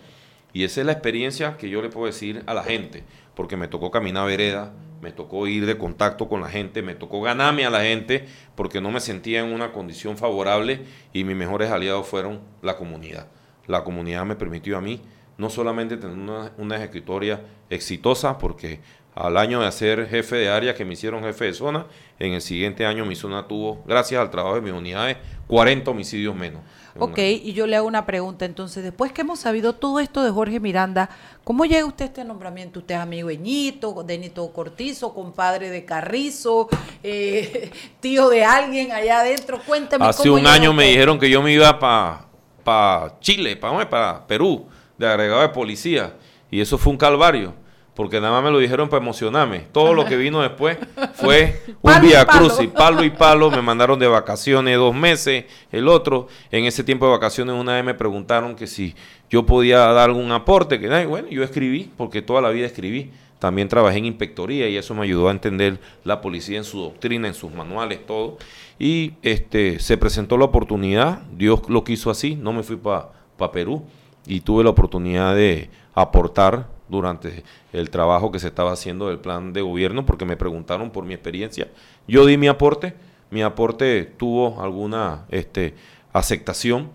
[0.54, 3.68] Y esa es la experiencia que yo le puedo decir a la gente, porque me
[3.68, 7.70] tocó caminar vereda, me tocó ir de contacto con la gente, me tocó ganarme a
[7.70, 10.80] la gente, porque no me sentía en una condición favorable
[11.12, 13.26] y mis mejores aliados fueron la comunidad.
[13.66, 15.02] La comunidad me permitió a mí
[15.36, 18.80] no solamente tener una, una ejecutoria exitosa, porque
[19.18, 21.86] al año de ser jefe de área que me hicieron jefe de zona,
[22.20, 25.16] en el siguiente año mi zona tuvo, gracias al trabajo de mis unidades,
[25.48, 26.62] 40 homicidios menos.
[27.00, 28.44] Ok, y yo le hago una pregunta.
[28.44, 31.10] Entonces, después que hemos sabido todo esto de Jorge Miranda,
[31.44, 32.80] ¿cómo llega usted a este nombramiento?
[32.80, 36.68] ¿Usted es amigo de Ñito, de Nito Cortizo, compadre de Carrizo,
[37.02, 39.60] eh, tío de alguien allá adentro?
[39.64, 40.04] Cuénteme.
[40.04, 42.26] Hace cómo un año me dijeron que yo me iba para
[42.64, 46.14] pa Chile, para para Perú, de agregado de policía.
[46.50, 47.54] Y eso fue un calvario,
[47.98, 49.66] porque nada más me lo dijeron para emocionarme.
[49.72, 50.78] Todo lo que vino después
[51.14, 52.46] fue un vía palo.
[52.46, 53.50] cruz y palo y palo.
[53.50, 56.28] Me mandaron de vacaciones dos meses, el otro.
[56.52, 58.94] En ese tiempo de vacaciones una vez me preguntaron que si
[59.28, 60.78] yo podía dar algún aporte.
[60.78, 63.10] Que bueno, yo escribí, porque toda la vida escribí.
[63.40, 67.26] También trabajé en inspectoría y eso me ayudó a entender la policía en su doctrina,
[67.26, 68.38] en sus manuales, todo.
[68.78, 73.10] Y este se presentó la oportunidad, Dios lo quiso así, no me fui para
[73.50, 73.82] Perú
[74.24, 79.52] y tuve la oportunidad de aportar durante el trabajo que se estaba haciendo del plan
[79.52, 81.68] de gobierno porque me preguntaron por mi experiencia.
[82.06, 82.94] Yo di mi aporte,
[83.30, 85.74] mi aporte tuvo alguna este,
[86.12, 86.90] aceptación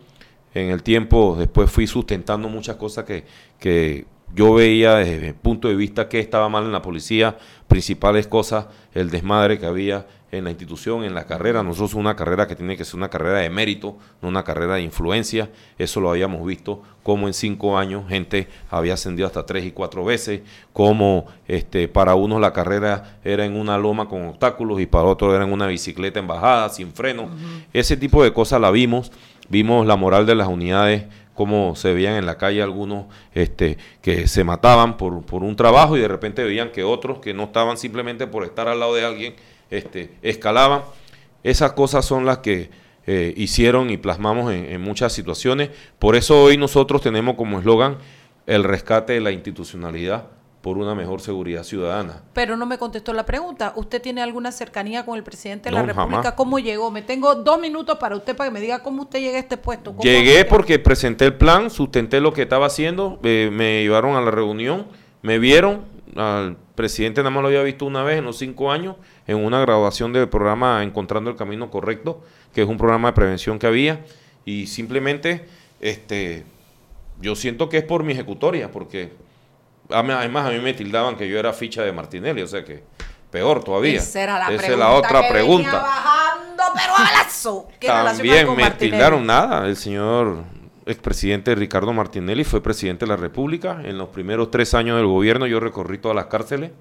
[0.53, 3.25] en el tiempo, después fui sustentando muchas cosas que,
[3.59, 8.27] que yo veía desde el punto de vista que estaba mal en la policía, principales
[8.27, 11.61] cosas, el desmadre que había en la institución, en la carrera.
[11.63, 14.81] Nosotros una carrera que tiene que ser una carrera de mérito, no una carrera de
[14.81, 15.49] influencia.
[15.77, 20.03] Eso lo habíamos visto, como en cinco años gente había ascendido hasta tres y cuatro
[20.03, 20.41] veces,
[20.73, 25.33] como este, para unos la carrera era en una loma con obstáculos y para otros
[25.35, 27.29] era en una bicicleta en bajada, sin freno.
[27.71, 29.11] Ese tipo de cosas la vimos.
[29.49, 34.27] Vimos la moral de las unidades cómo se veían en la calle algunos este, que
[34.27, 37.77] se mataban por, por un trabajo y de repente veían que otros que no estaban
[37.77, 39.35] simplemente por estar al lado de alguien
[39.69, 40.81] este, escalaban.
[41.43, 42.69] Esas cosas son las que
[43.05, 45.69] eh, hicieron y plasmamos en, en muchas situaciones.
[45.99, 47.97] Por eso hoy nosotros tenemos como eslogan
[48.45, 50.27] el rescate de la institucionalidad
[50.63, 52.21] por una mejor seguridad ciudadana.
[52.31, 53.73] Pero no me contestó la pregunta.
[53.75, 56.21] ¿Usted tiene alguna cercanía con el presidente de la No, República?
[56.21, 56.33] jamás.
[56.35, 56.89] ¿Cómo llegó?
[56.89, 59.57] Me tengo dos minutos para usted para que me diga cómo usted llega a este
[59.57, 59.91] puesto.
[59.91, 64.21] ¿Cómo Llegué porque presenté el plan, sustenté lo que estaba haciendo, eh, me llevaron a
[64.21, 64.87] la reunión,
[65.21, 65.81] me vieron,
[66.15, 68.95] al presidente nada más lo había visto una vez en los cinco años,
[69.27, 72.21] en una graduación del programa Encontrando el Camino Correcto,
[72.53, 74.03] que es un programa de prevención que había,
[74.45, 75.45] y simplemente,
[75.79, 76.43] este,
[77.21, 79.11] yo siento que es por mi ejecutoria, porque
[79.89, 82.83] además a mí me tildaban que yo era ficha de Martinelli, o sea que
[83.31, 83.97] peor todavía.
[83.99, 85.65] Esa era la Esa es pregunta la otra que pregunta.
[85.65, 87.67] venía bajando, pero a balazo.
[87.79, 89.67] ¿Qué relación hay También con me tildaron nada.
[89.67, 90.43] El señor
[90.85, 93.81] expresidente Ricardo Martinelli fue presidente de la República.
[93.83, 96.71] En los primeros tres años del gobierno yo recorrí todas las cárceles.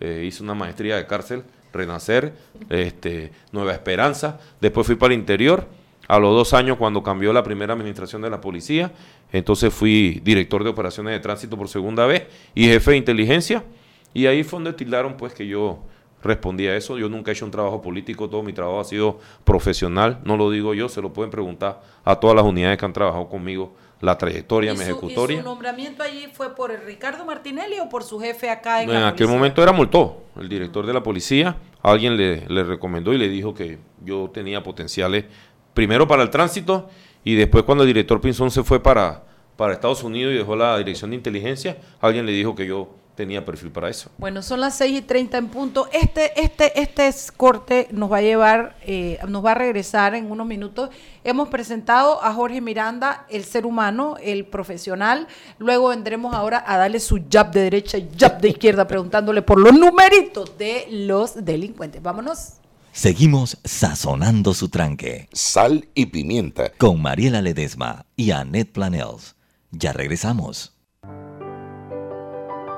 [0.00, 1.42] eh, hice una maestría de cárcel,
[1.72, 2.32] Renacer,
[2.68, 4.38] este, Nueva Esperanza.
[4.60, 5.66] Después fui para el interior.
[6.06, 8.92] A los dos años, cuando cambió la primera administración de la policía,
[9.30, 13.62] entonces fui director de operaciones de tránsito por segunda vez y jefe de inteligencia.
[14.14, 15.80] Y ahí fue donde tildaron pues que yo
[16.22, 16.98] respondía a eso.
[16.98, 20.20] Yo nunca he hecho un trabajo político, todo mi trabajo ha sido profesional.
[20.24, 23.28] No lo digo yo, se lo pueden preguntar a todas las unidades que han trabajado
[23.28, 25.36] conmigo, la trayectoria, ¿Y mi ejecutoria.
[25.36, 28.94] ¿Y su nombramiento allí fue por Ricardo Martinelli o por su jefe acá en, En
[29.00, 29.36] la aquel policía?
[29.36, 31.56] momento era Moltó, el director de la policía.
[31.82, 35.24] Alguien le, le recomendó y le dijo que yo tenía potenciales,
[35.74, 36.88] primero para el tránsito
[37.24, 39.24] y después cuando el director Pinzón se fue para,
[39.56, 43.44] para Estados Unidos y dejó la dirección de inteligencia, alguien le dijo que yo tenía
[43.44, 44.10] perfil para eso.
[44.16, 45.88] Bueno, son las 6 y 30 en punto.
[45.92, 50.30] Este, este, este es- corte nos va a llevar, eh, nos va a regresar en
[50.30, 50.90] unos minutos.
[51.24, 55.26] Hemos presentado a Jorge Miranda, el ser humano, el profesional.
[55.58, 59.58] Luego vendremos ahora a darle su jab de derecha y jab de izquierda, preguntándole por
[59.58, 62.00] los numeritos de los delincuentes.
[62.00, 62.52] Vámonos.
[62.92, 65.28] Seguimos sazonando su tranque.
[65.32, 66.70] Sal y pimienta.
[66.78, 69.34] Con Mariela Ledesma y Annette Planels.
[69.72, 70.77] Ya regresamos.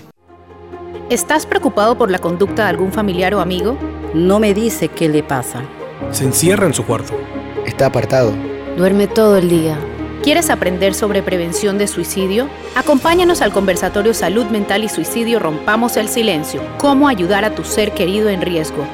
[1.11, 3.77] ¿Estás preocupado por la conducta de algún familiar o amigo?
[4.15, 5.63] No me dice qué le pasa.
[6.11, 7.15] Se encierra en su cuarto.
[7.67, 8.33] Está apartado.
[8.77, 9.79] Duerme todo el día.
[10.23, 12.49] ¿Quieres aprender sobre prevención de suicidio?
[12.77, 16.63] Acompáñanos al conversatorio Salud Mental y Suicidio Rompamos el Silencio.
[16.79, 18.87] Cómo ayudar a tu ser querido en riesgo.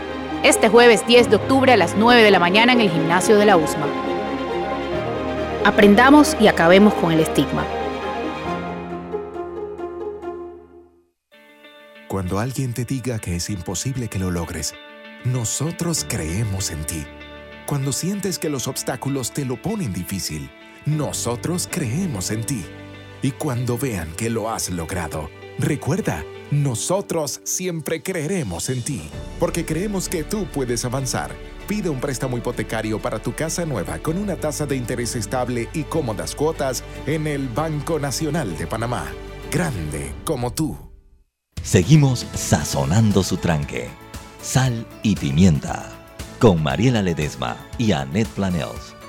[0.44, 3.44] Este jueves 10 de octubre a las 9 de la mañana en el gimnasio de
[3.44, 3.88] la USMA.
[5.64, 7.66] Aprendamos y acabemos con el estigma.
[12.06, 14.74] Cuando alguien te diga que es imposible que lo logres,
[15.24, 17.04] nosotros creemos en ti.
[17.66, 20.48] Cuando sientes que los obstáculos te lo ponen difícil,
[20.86, 22.64] nosotros creemos en ti.
[23.22, 29.02] Y cuando vean que lo has logrado, recuerda, nosotros siempre creeremos en ti,
[29.38, 31.30] porque creemos que tú puedes avanzar.
[31.66, 35.82] Pide un préstamo hipotecario para tu casa nueva con una tasa de interés estable y
[35.82, 39.06] cómodas cuotas en el Banco Nacional de Panamá.
[39.52, 40.76] Grande como tú.
[41.62, 43.88] Seguimos sazonando su tranque.
[44.40, 45.90] Sal y pimienta.
[46.38, 48.97] Con Mariela Ledesma y Annette Planels.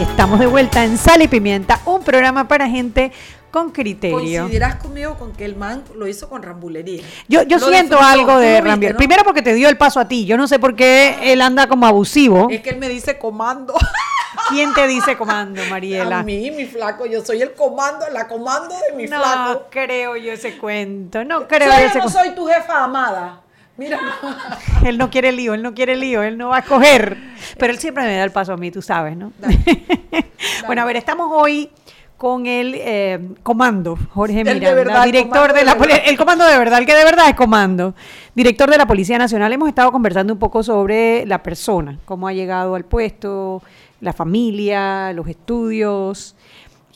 [0.00, 3.10] Estamos de vuelta en Sal y Pimienta, un programa para gente
[3.50, 4.16] con criterio.
[4.16, 7.02] Coincidirás conmigo con que el man lo hizo con rambulería.
[7.26, 8.62] Yo, yo Lo siento disfrutó, algo de.
[8.62, 8.96] ¿no?
[8.96, 10.24] Primero porque te dio el paso a ti.
[10.24, 12.48] Yo no sé por qué él anda como abusivo.
[12.50, 13.74] Es que él me dice comando.
[14.50, 16.20] ¿Quién te dice comando, Mariela?
[16.20, 19.66] A mí, mi flaco, yo soy el comando, la comando de mi no flaco.
[19.70, 21.24] creo yo ese cuento.
[21.24, 22.10] No creo Yo ese no cuento.
[22.10, 23.40] soy tu jefa amada.
[23.78, 23.98] Mira,
[24.84, 27.16] Él no quiere lío, él no quiere lío, él no va a coger.
[27.58, 29.32] Pero él siempre me da el paso a mí, tú sabes, ¿no?
[30.66, 31.70] bueno, a ver, estamos hoy
[32.16, 35.86] con el eh, comando, Jorge de Miranda, verdad, el director de de la verdad.
[36.00, 37.94] poli- el comando de verdad, el que de verdad es comando,
[38.34, 39.52] director de la Policía Nacional.
[39.52, 43.62] Hemos estado conversando un poco sobre la persona, cómo ha llegado al puesto,
[44.00, 46.34] la familia, los estudios.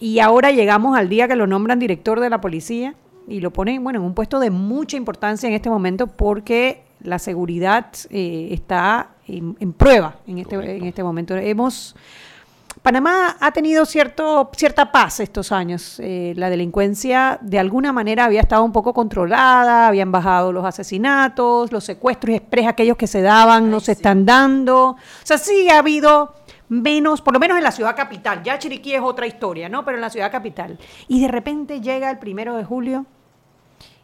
[0.01, 2.95] Y ahora llegamos al día que lo nombran director de la policía
[3.29, 7.19] y lo ponen, bueno, en un puesto de mucha importancia en este momento porque la
[7.19, 11.37] seguridad eh, está en, en prueba en este, en este momento.
[11.37, 11.95] Hemos
[12.83, 16.01] Panamá ha tenido cierto, cierta paz estos años.
[16.01, 21.71] Eh, la delincuencia de alguna manera había estado un poco controlada, habían bajado los asesinatos,
[21.71, 24.89] los secuestros express, aquellos que se daban, no se están dando.
[24.89, 26.35] O sea, sí ha habido
[26.73, 28.43] menos, por lo menos en la ciudad capital.
[28.43, 29.85] Ya Chiriquí es otra historia, ¿no?
[29.85, 30.79] Pero en la ciudad capital.
[31.07, 33.05] Y de repente llega el primero de julio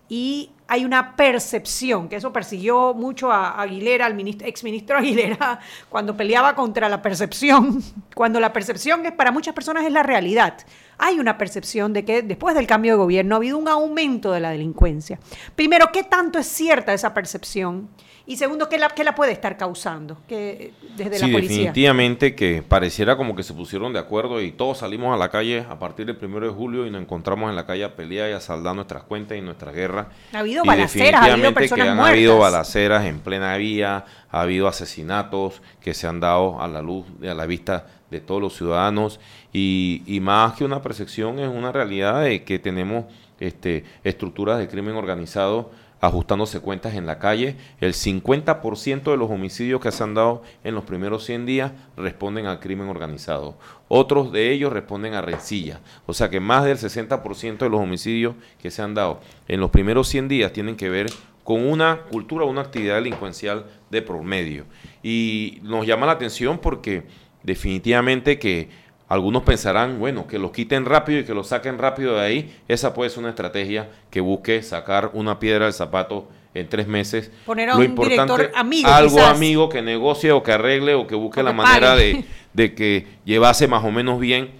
[0.09, 6.15] y hay una percepción, que eso persiguió mucho a Aguilera, al ministro, exministro Aguilera, cuando
[6.15, 7.83] peleaba contra la percepción,
[8.15, 10.59] cuando la percepción es para muchas personas es la realidad.
[10.99, 14.41] Hay una percepción de que después del cambio de gobierno ha habido un aumento de
[14.41, 15.19] la delincuencia.
[15.55, 17.89] Primero, ¿qué tanto es cierta esa percepción?
[18.29, 21.73] Y segundo, ¿qué la, qué la puede estar causando que, desde Sí, la policía?
[21.73, 25.65] definitivamente que pareciera como que se pusieron de acuerdo y todos salimos a la calle
[25.69, 28.35] a partir del primero de julio y nos encontramos en la calle a pelear y
[28.35, 30.09] a saldar nuestras cuentas y nuestras guerras.
[30.33, 32.13] Ha habido Y balaceras, ha habido personas que han muertas.
[32.19, 37.07] habido balaceras en plena vía, ha habido asesinatos que se han dado a la luz
[37.23, 39.21] a la vista de todos los ciudadanos
[39.55, 43.07] y, y más que una percepción es una realidad de que tenemos
[43.41, 45.71] este, estructuras de crimen organizado
[46.01, 47.57] ajustándose cuentas en la calle.
[47.81, 52.47] El 50% de los homicidios que se han dado en los primeros 100 días responden
[52.47, 53.57] al crimen organizado.
[53.89, 55.81] Otros de ellos responden a rencilla.
[56.07, 59.71] O sea que más del 60% de los homicidios que se han dado en los
[59.71, 61.07] primeros 100 días tienen que ver
[61.45, 64.67] con una cultura, una actividad delincuencial de promedio.
[65.03, 67.05] Y nos llama la atención porque
[67.43, 68.69] definitivamente que
[69.09, 72.57] algunos pensarán, bueno, que los quiten rápido y que los saquen rápido de ahí.
[72.69, 77.31] Esa puede ser una estrategia que busque sacar una piedra del zapato en tres meses.
[77.47, 78.89] Poner a un director amigo.
[78.89, 83.07] Algo amigo que negocie o que arregle o que busque la manera de, de que
[83.25, 84.51] llevase más o menos bien.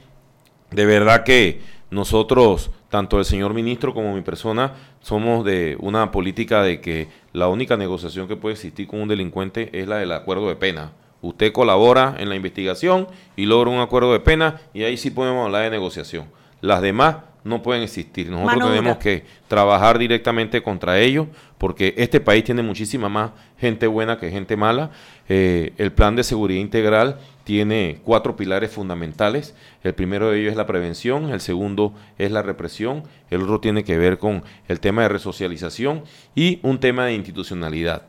[0.71, 6.63] De verdad que nosotros, tanto el señor ministro como mi persona, somos de una política
[6.63, 10.49] de que la única negociación que puede existir con un delincuente es la del acuerdo
[10.49, 10.93] de pena.
[11.21, 15.45] Usted colabora en la investigación y logra un acuerdo de pena y ahí sí podemos
[15.45, 16.27] hablar de negociación.
[16.61, 18.31] Las demás no pueden existir.
[18.31, 24.19] Nosotros tenemos que trabajar directamente contra ellos porque este país tiene muchísima más gente buena
[24.19, 24.91] que gente mala.
[25.29, 27.19] Eh, el plan de seguridad integral
[27.49, 29.55] tiene cuatro pilares fundamentales.
[29.83, 33.85] El primero de ellos es la prevención, el segundo es la represión, el otro tiene
[33.85, 36.03] que ver con el tema de resocialización
[36.35, 38.03] y un tema de institucionalidad.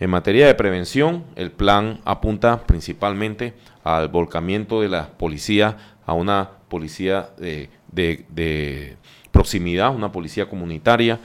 [0.00, 6.50] En materia de prevención, el plan apunta principalmente al volcamiento de la policía a una
[6.68, 8.96] policía de,
[9.30, 11.20] proximidad, una policía comunitaria,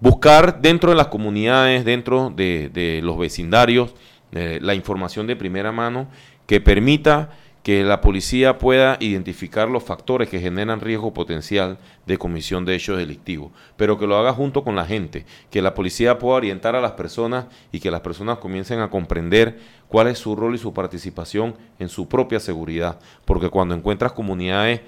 [0.00, 3.94] buscar dentro de las comunidades, dentro de, los vecindarios,
[4.32, 6.08] eh, la información de primera mano
[6.46, 7.30] que permita
[7.64, 12.98] que la policía pueda identificar los factores que generan riesgo potencial de comisión de hechos
[12.98, 16.82] delictivos, pero que lo haga junto con la gente, que la policía pueda orientar a
[16.82, 20.74] las personas y que las personas comiencen a comprender cuál es su rol y su
[20.74, 24.82] participación en su propia seguridad, porque cuando encuentras comunidades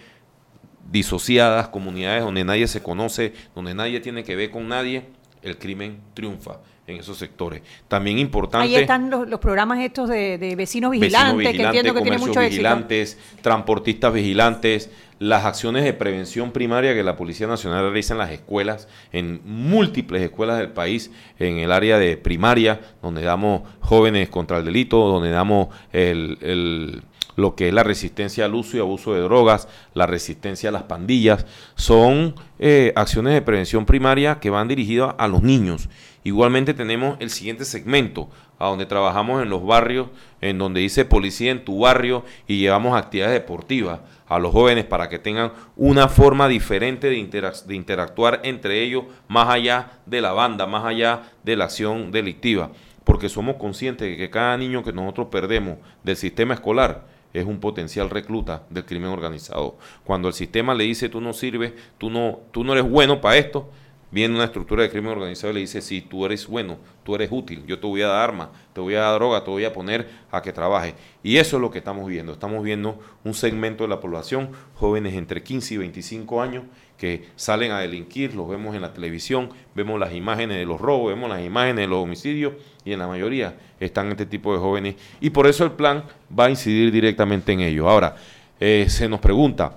[0.93, 5.07] disociadas, comunidades donde nadie se conoce, donde nadie tiene que ver con nadie,
[5.41, 7.62] el crimen triunfa en esos sectores.
[7.89, 8.66] También importante...
[8.66, 14.12] Ahí están los, programas estos de, vecinos vigilantes, que entiendo que tienen mucho vigilantes, transportistas
[14.12, 19.41] vigilantes, las acciones de prevención primaria que la Policía Nacional realiza en las escuelas, en
[19.45, 24.99] múltiples escuelas del país, en el área de primaria, donde damos jóvenes contra el delito,
[25.09, 27.03] donde damos el
[27.37, 30.84] lo que es la resistencia al uso y abuso de drogas, la resistencia a las
[30.84, 35.89] pandillas, son eh, acciones de prevención primaria que van dirigidas a los niños.
[36.27, 40.09] Igualmente tenemos el siguiente segmento, a donde trabajamos en los barrios,
[40.41, 45.09] en donde dice policía en tu barrio y llevamos actividades deportivas a los jóvenes para
[45.09, 50.85] que tengan una forma diferente de, interactuar entre ellos más allá de la banda, más
[50.85, 52.72] allá de la acción delictiva,
[53.05, 57.61] porque somos conscientes de que cada niño que nosotros perdemos del sistema escolar, es un
[57.61, 59.77] potencial recluta del crimen organizado.
[60.05, 63.37] Cuando el sistema le dice tú no sirves, tú no, tú no eres bueno para
[63.37, 63.70] esto,
[64.11, 67.29] viene una estructura de crimen organizado y le dice, sí, tú eres bueno, tú eres
[67.33, 69.73] útil, yo te voy a dar armas, te voy a dar droga, te voy a
[69.73, 70.95] poner a que trabaje.
[71.23, 72.33] Y eso es lo que estamos viendo.
[72.33, 76.65] Estamos viendo un segmento de la población, jóvenes entre 15 y 25 años,
[76.97, 81.13] que salen a delinquir, los vemos en la televisión, vemos las imágenes de los robos,
[81.13, 82.55] vemos las imágenes de los homicidios
[82.85, 86.05] y en la mayoría están este tipo de jóvenes y por eso el plan
[86.37, 87.89] va a incidir directamente en ello.
[87.89, 88.17] Ahora,
[88.59, 89.77] eh, se nos pregunta,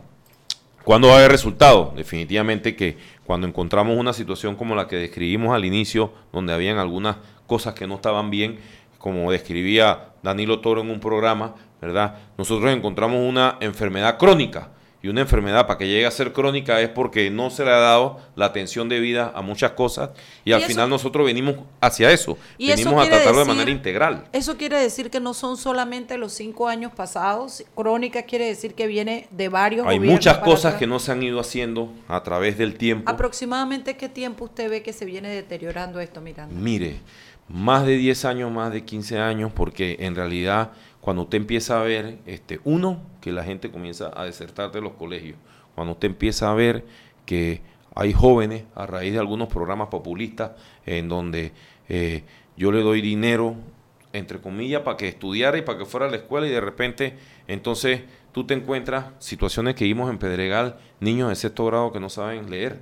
[0.83, 1.93] ¿cuándo va a haber resultado?
[1.95, 7.17] Definitivamente que cuando encontramos una situación como la que describimos al inicio, donde habían algunas
[7.47, 8.59] cosas que no estaban bien,
[8.97, 12.17] como describía Danilo Toro en un programa, ¿verdad?
[12.37, 14.69] Nosotros encontramos una enfermedad crónica
[15.01, 17.77] y una enfermedad para que llegue a ser crónica es porque no se le ha
[17.77, 20.09] dado la atención debida a muchas cosas
[20.43, 24.25] y, al final nosotros venimos hacia eso, venimos a tratarlo de manera integral.
[24.33, 28.87] Eso quiere decir que no son solamente los cinco años pasados, crónica quiere decir que
[28.87, 32.75] viene de varios Hay muchas cosas que no se han ido haciendo a través del
[32.75, 33.09] tiempo.
[33.09, 36.53] ¿Aproximadamente qué tiempo usted ve que se viene deteriorando esto, Miranda?
[36.53, 36.99] Mire,
[37.47, 40.71] más de 10 años, más de 15 años, porque en realidad
[41.01, 44.93] cuando usted empieza a ver, este, uno, que la gente comienza a desertar de los
[44.93, 45.37] colegios,
[45.75, 46.85] cuando usted empieza a ver
[47.25, 47.61] que
[47.95, 50.51] hay jóvenes a raíz de algunos programas populistas
[50.85, 51.51] en donde
[51.87, 52.23] eh,
[52.57, 53.55] yo le doy dinero,
[54.13, 57.17] entre comillas, para que estudiara y para que fuera a la escuela y de repente
[57.47, 62.09] entonces tú te encuentras situaciones que vimos en Pedregal, niños de sexto grado que no
[62.09, 62.79] saben leer,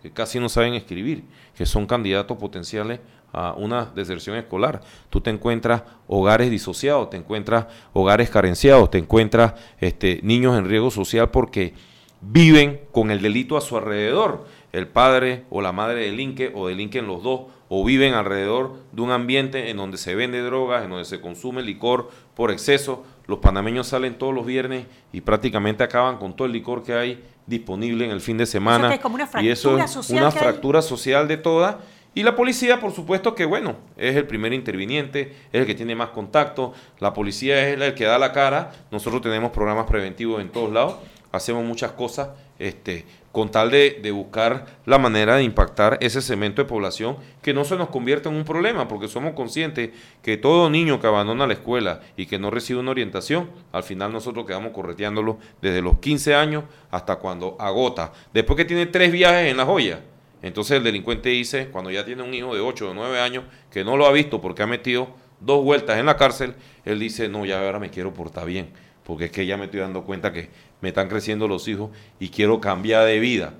[0.00, 1.24] que casi no saben escribir,
[1.56, 3.00] que son candidatos potenciales
[3.32, 4.80] a una deserción escolar.
[5.10, 10.90] Tú te encuentras hogares disociados, te encuentras hogares carenciados, te encuentras este, niños en riesgo
[10.90, 11.74] social porque
[12.20, 14.46] viven con el delito a su alrededor.
[14.72, 19.10] El padre o la madre delinque o delinquen los dos o viven alrededor de un
[19.10, 23.04] ambiente en donde se vende drogas, en donde se consume licor por exceso.
[23.26, 27.22] Los panameños salen todos los viernes y prácticamente acaban con todo el licor que hay
[27.46, 28.98] disponible en el fin de semana.
[29.40, 31.80] y eso es una fractura social de toda
[32.14, 35.94] Y la policía, por supuesto que, bueno, es el primer interviniente, es el que tiene
[35.94, 40.50] más contacto, la policía es el que da la cara, nosotros tenemos programas preventivos en
[40.50, 40.96] todos lados,
[41.32, 46.62] hacemos muchas cosas este, con tal de, de, buscar la manera de impactar ese segmento
[46.62, 49.90] de población que no se nos convierta en un problema, porque somos conscientes
[50.22, 54.12] que todo niño que abandona la escuela y que no recibe una orientación, al final
[54.12, 58.12] nosotros quedamos correteándolo desde los 15 años hasta cuando agota.
[58.34, 60.00] Después que tiene tres viajes en la joya,
[60.42, 63.84] entonces el delincuente dice, cuando ya tiene un hijo de 8 o 9 años que
[63.84, 67.44] no lo ha visto porque ha metido dos vueltas en la cárcel, él dice, no,
[67.44, 68.70] ya ahora me quiero portar bien,
[69.04, 72.28] porque es que ya me estoy dando cuenta que me están creciendo los hijos y
[72.28, 73.54] quiero cambiar de vida.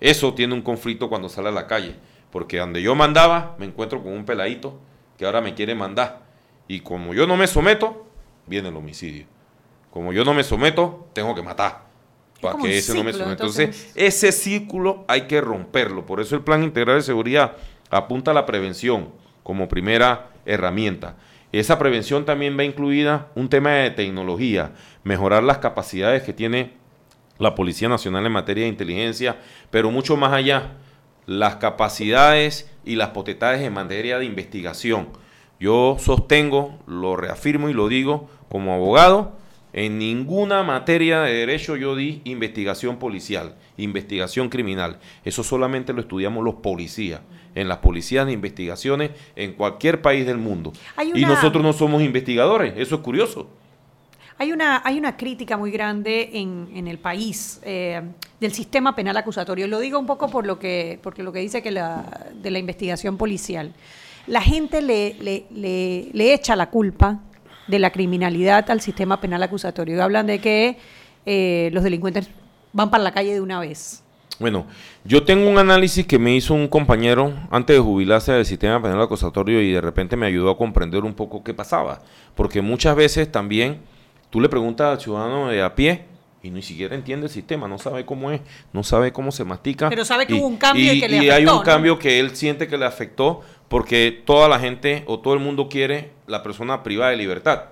[0.00, 1.94] Eso tiene un conflicto cuando sale a la calle,
[2.32, 4.80] porque donde yo mandaba me encuentro con un peladito
[5.16, 6.22] que ahora me quiere mandar.
[6.66, 8.06] Y como yo no me someto,
[8.46, 9.26] viene el homicidio.
[9.90, 11.89] Como yo no me someto, tengo que matar.
[12.40, 13.32] Para que ese no me someta.
[13.32, 16.06] Entonces, ese círculo hay que romperlo.
[16.06, 17.56] Por eso el Plan Integral de Seguridad
[17.90, 19.10] apunta a la prevención
[19.42, 21.16] como primera herramienta.
[21.52, 24.72] Esa prevención también va incluida un tema de tecnología,
[25.02, 26.74] mejorar las capacidades que tiene
[27.38, 29.38] la Policía Nacional en materia de inteligencia,
[29.70, 30.74] pero mucho más allá,
[31.26, 35.08] las capacidades y las potestades en materia de investigación.
[35.58, 39.32] Yo sostengo, lo reafirmo y lo digo como abogado,
[39.72, 44.98] en ninguna materia de derecho yo di investigación policial, investigación criminal.
[45.24, 47.20] Eso solamente lo estudiamos los policías,
[47.54, 50.72] en las policías de investigaciones en cualquier país del mundo.
[51.14, 53.48] Y nosotros no somos investigadores, eso es curioso.
[54.38, 58.00] Hay una, hay una crítica muy grande en, en el país eh,
[58.40, 59.66] del sistema penal acusatorio.
[59.66, 62.58] Lo digo un poco por lo que, porque lo que dice que la, de la
[62.58, 63.74] investigación policial.
[64.26, 67.20] La gente le, le, le, le echa la culpa
[67.70, 69.96] de la criminalidad al sistema penal acusatorio.
[69.96, 70.76] Y hablan de que
[71.26, 72.28] eh, los delincuentes
[72.72, 74.02] van para la calle de una vez.
[74.38, 74.66] Bueno,
[75.04, 79.02] yo tengo un análisis que me hizo un compañero antes de jubilarse del sistema penal
[79.02, 82.00] acusatorio y de repente me ayudó a comprender un poco qué pasaba.
[82.34, 83.80] Porque muchas veces también
[84.30, 86.04] tú le preguntas al ciudadano de a pie
[86.42, 88.40] y ni siquiera entiende el sistema, no sabe cómo es,
[88.72, 89.90] no sabe cómo se mastica.
[89.90, 91.62] Pero sabe que hubo un cambio y, que le y afectó, hay un ¿no?
[91.62, 95.68] cambio que él siente que le afectó porque toda la gente o todo el mundo
[95.68, 97.66] quiere la persona privada de libertad.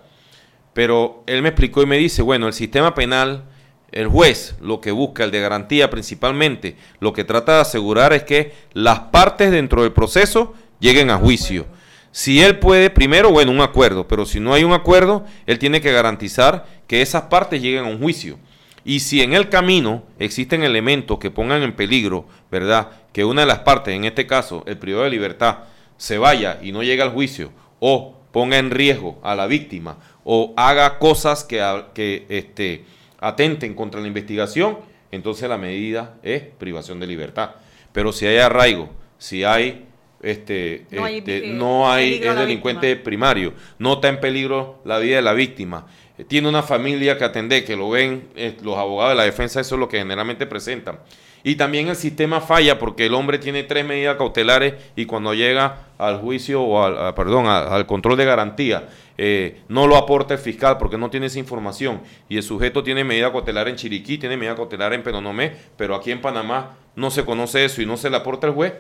[0.72, 3.42] Pero él me explicó y me dice, bueno, el sistema penal,
[3.90, 8.22] el juez lo que busca, el de garantía principalmente, lo que trata de asegurar es
[8.22, 11.66] que las partes dentro del proceso lleguen a juicio.
[12.12, 15.80] Si él puede, primero, bueno, un acuerdo, pero si no hay un acuerdo, él tiene
[15.80, 18.38] que garantizar que esas partes lleguen a un juicio.
[18.84, 22.88] Y si en el camino existen elementos que pongan en peligro, ¿verdad?
[23.12, 25.59] Que una de las partes, en este caso, el privado de libertad,
[25.99, 30.55] se vaya y no llegue al juicio, o ponga en riesgo a la víctima, o
[30.57, 32.84] haga cosas que, que este,
[33.20, 34.78] atenten contra la investigación,
[35.11, 37.51] entonces la medida es privación de libertad.
[37.92, 38.88] Pero si hay arraigo,
[39.18, 39.84] si hay
[40.22, 45.16] este, No hay, este, no hay es delincuente primario, no está en peligro la vida
[45.16, 45.86] de la víctima,
[46.26, 49.76] tiene una familia que atender, que lo ven eh, los abogados de la defensa, eso
[49.76, 50.99] es lo que generalmente presentan.
[51.49, 55.86] Y también el sistema falla porque el hombre tiene tres medidas cautelares y cuando llega
[55.96, 60.76] al juicio o al, perdón, al control de garantía, eh, no lo aporta el fiscal
[60.76, 62.03] porque no tiene esa información.
[62.28, 66.11] Y el sujeto tiene medida cautelar en Chiriquí, tiene medida cautelar en Penonomé, pero aquí
[66.11, 68.74] en Panamá no se conoce eso y no se le aporta el juez,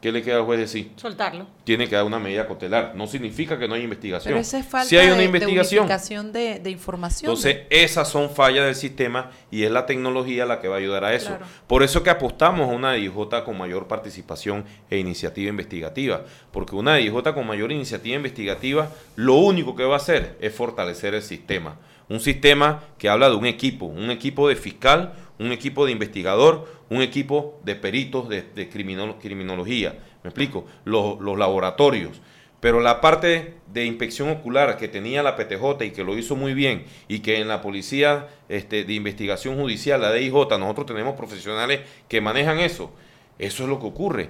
[0.00, 0.90] ¿qué le queda al juez decir?
[0.96, 1.46] Soltarlo.
[1.64, 2.94] Tiene que dar una medida cautelar.
[2.94, 4.32] No significa que no hay investigación.
[4.32, 5.80] Pero esa es falta Si hay una de, de investigación.
[5.84, 7.30] unificación de, de información.
[7.30, 11.04] Entonces, esas son fallas del sistema y es la tecnología la que va a ayudar
[11.04, 11.28] a eso.
[11.28, 11.46] Claro.
[11.66, 16.22] Por eso que apostamos a una DIJ con mayor participación e iniciativa investigativa.
[16.50, 21.14] Porque una DIJ con mayor iniciativa investigativa, lo único que va a hacer es fortalecer
[21.14, 21.76] el sistema.
[22.08, 26.79] Un sistema que habla de un equipo, un equipo de fiscal, un equipo de investigador,
[26.90, 29.98] un equipo de peritos de, de criminolo- criminología.
[30.22, 30.66] ¿Me explico?
[30.84, 32.20] Los, los laboratorios.
[32.60, 36.52] Pero la parte de inspección ocular que tenía la PTJ y que lo hizo muy
[36.52, 41.80] bien y que en la policía este, de investigación judicial, la DIJ, nosotros tenemos profesionales
[42.06, 42.92] que manejan eso.
[43.38, 44.28] Eso es lo que ocurre.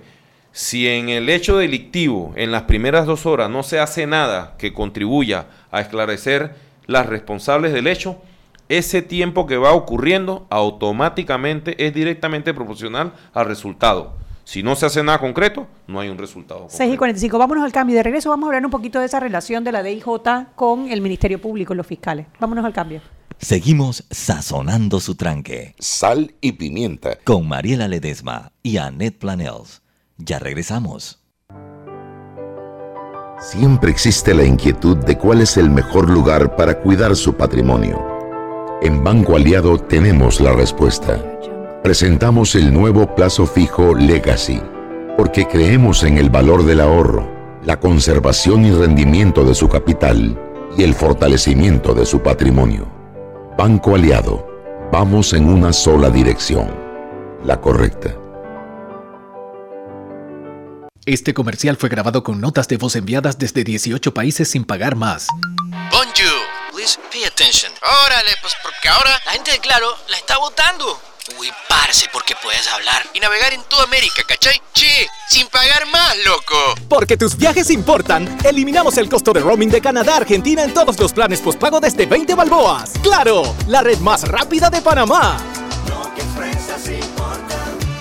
[0.53, 4.73] Si en el hecho delictivo, en las primeras dos horas, no se hace nada que
[4.73, 6.55] contribuya a esclarecer
[6.87, 8.21] las responsables del hecho,
[8.71, 14.14] ese tiempo que va ocurriendo automáticamente es directamente proporcional al resultado.
[14.45, 16.66] Si no se hace nada concreto, no hay un resultado.
[16.68, 17.37] 6 y 45.
[17.37, 17.97] Vámonos al cambio.
[17.97, 20.07] De regreso vamos a hablar un poquito de esa relación de la DIJ
[20.55, 22.27] con el Ministerio Público, los fiscales.
[22.39, 23.03] Vámonos al cambio.
[23.39, 25.75] Seguimos sazonando su tranque.
[25.79, 27.16] Sal y pimienta.
[27.25, 29.83] Con Mariela Ledesma y Annette Planels.
[30.16, 31.18] Ya regresamos.
[33.41, 38.20] Siempre existe la inquietud de cuál es el mejor lugar para cuidar su patrimonio.
[38.83, 41.22] En Banco Aliado tenemos la respuesta.
[41.83, 44.59] Presentamos el nuevo plazo fijo Legacy,
[45.18, 47.31] Porque creemos en el valor del ahorro,
[47.62, 50.39] la conservación y rendimiento de su capital
[50.78, 52.91] y el fortalecimiento de su patrimonio.
[53.59, 54.47] Banco Aliado,
[54.91, 56.70] vamos en una sola dirección,
[57.45, 58.16] la correcta.
[61.05, 65.26] Este comercial fue grabado con notas de voz enviadas desde 18 países sin pagar más.
[65.91, 67.49] Bonjour, please pay attention.
[67.83, 71.01] Órale, pues porque ahora la gente de Claro la está votando.
[71.39, 74.61] Uy, parce, porque puedes hablar y navegar en toda América, ¿cachai?
[74.72, 76.74] Che, sin pagar más, loco.
[76.89, 80.99] Porque tus viajes importan, eliminamos el costo de roaming de Canadá a Argentina en todos
[80.99, 82.93] los planes postpago desde 20 balboas.
[83.03, 83.55] ¡Claro!
[83.68, 85.39] La red más rápida de Panamá.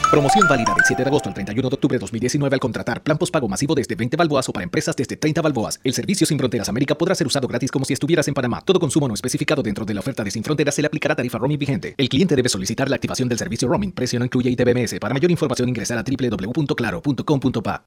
[0.09, 3.19] Promoción válida del 7 de agosto al 31 de octubre de 2019 al contratar plan
[3.19, 5.79] postpago masivo desde 20 balboas o para empresas desde 30 balboas.
[5.83, 8.61] El servicio Sin Fronteras América podrá ser usado gratis como si estuvieras en Panamá.
[8.65, 11.37] Todo consumo no especificado dentro de la oferta de Sin Fronteras se le aplicará tarifa
[11.37, 11.93] roaming vigente.
[11.95, 13.91] El cliente debe solicitar la activación del servicio roaming.
[13.91, 14.99] Precio no incluye ITBMS.
[14.99, 17.85] Para mayor información ingresar a www.claro.com.pa.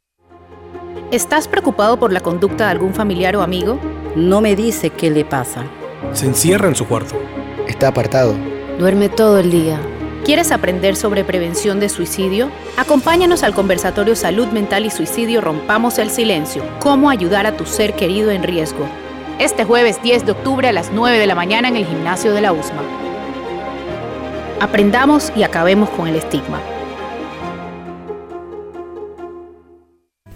[1.10, 3.80] ¿Estás preocupado por la conducta de algún familiar o amigo?
[4.14, 5.66] No me dice qué le pasa.
[6.12, 7.16] Se encierra en su cuarto.
[7.66, 8.36] Está apartado.
[8.78, 9.80] Duerme todo el día.
[10.24, 12.48] ¿Quieres aprender sobre prevención de suicidio?
[12.76, 16.62] Acompáñanos al conversatorio Salud Mental y Suicidio Rompamos el Silencio.
[16.78, 18.86] Cómo ayudar a tu ser querido en riesgo.
[19.40, 22.40] Este jueves 10 de octubre a las 9 de la mañana en el gimnasio de
[22.40, 22.82] la USMA.
[24.60, 26.60] Aprendamos y acabemos con el estigma.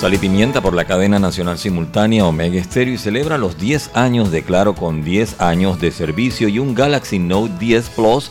[0.00, 4.30] Sal y Pimienta por la cadena nacional simultánea Omega Stereo y celebra los 10 años
[4.30, 8.30] de Claro con 10 años de servicio y un Galaxy Note 10 Plus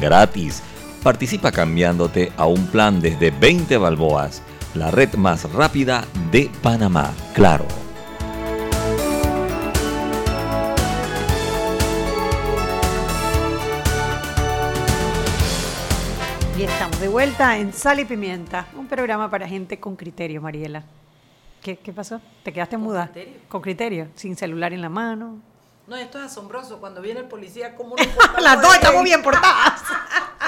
[0.00, 0.62] gratis.
[1.02, 4.40] Participa cambiándote a un plan desde 20 balboas,
[4.74, 7.12] la red más rápida de Panamá.
[7.34, 7.66] Claro.
[16.58, 20.82] Y estamos de vuelta en Sal y Pimienta, un programa para gente con criterio, Mariela.
[21.62, 22.20] ¿Qué, qué pasó?
[22.42, 23.10] ¿Te quedaste muda?
[23.12, 23.40] criterio.
[23.48, 25.40] Con criterio, sin celular en la mano.
[25.86, 26.78] No, esto es asombroso.
[26.80, 27.94] Cuando viene el policía, ¿cómo
[28.40, 29.80] Las dos estamos bien portadas.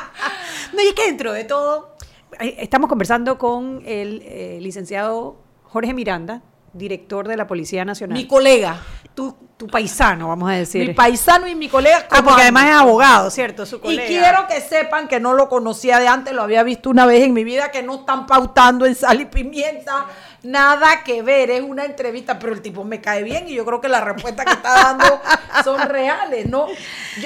[0.73, 1.97] no, y es que dentro de todo,
[2.41, 6.43] eh, estamos conversando con el eh, licenciado Jorge Miranda,
[6.73, 8.19] director de la Policía Nacional.
[8.19, 8.81] Mi colega.
[9.15, 10.89] Tu, tu paisano, vamos a decir.
[10.89, 12.09] Mi paisano y mi colega.
[12.11, 13.65] Ah, porque además es abogado, ¿cierto?
[13.65, 14.07] Su Y colega.
[14.07, 17.33] quiero que sepan que no lo conocía de antes, lo había visto una vez en
[17.33, 20.07] mi vida, que no están pautando en sal y pimienta.
[20.45, 23.81] Nada que ver, es una entrevista, pero el tipo me cae bien y yo creo
[23.81, 25.21] que las respuestas que está dando
[25.65, 26.67] son reales, ¿no?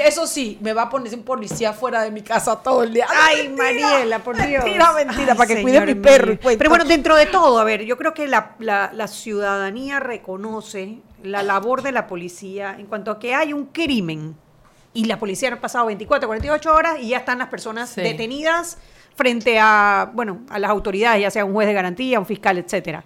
[0.04, 3.06] Eso sí, me va a poner un policía fuera de mi casa todo el día.
[3.08, 4.62] Ay, Mentira, Mariela, por Dios.
[4.64, 6.32] Mentira, mentira, Ay, para que cuide mi perro.
[6.32, 6.36] y.
[6.56, 10.98] Pero bueno, dentro de todo, a ver, yo creo que la, la- la ciudadanía reconoce
[11.24, 14.36] la labor de la policía en cuanto a que hay un crimen
[14.94, 18.00] y la policía ha pasado 24, 48 horas y ya están las personas Sí.
[18.00, 18.78] detenidas
[19.18, 23.02] frente a, bueno, a las autoridades, ya sea un juez de garantía, un fiscal, etcétera.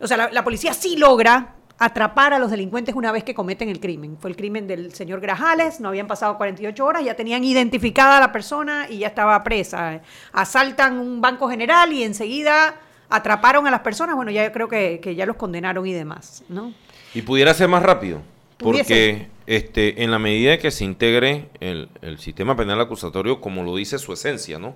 [0.00, 3.68] O sea, la, la policía sí logra atrapar a los delincuentes una vez que cometen
[3.68, 4.16] el crimen.
[4.20, 8.20] Fue el crimen del señor Grajales, no habían pasado 48 horas, ya tenían identificada a
[8.20, 10.00] la persona y ya estaba presa.
[10.32, 12.76] Asaltan un banco general y enseguida
[13.08, 16.44] atraparon a las personas, bueno, ya yo creo que, que ya los condenaron y demás,
[16.48, 16.72] ¿no?
[17.12, 18.20] Y pudiera ser más rápido,
[18.56, 18.84] Pudiese.
[18.84, 23.74] porque este, en la medida que se integre el, el sistema penal acusatorio, como lo
[23.74, 24.74] dice su esencia, ¿no?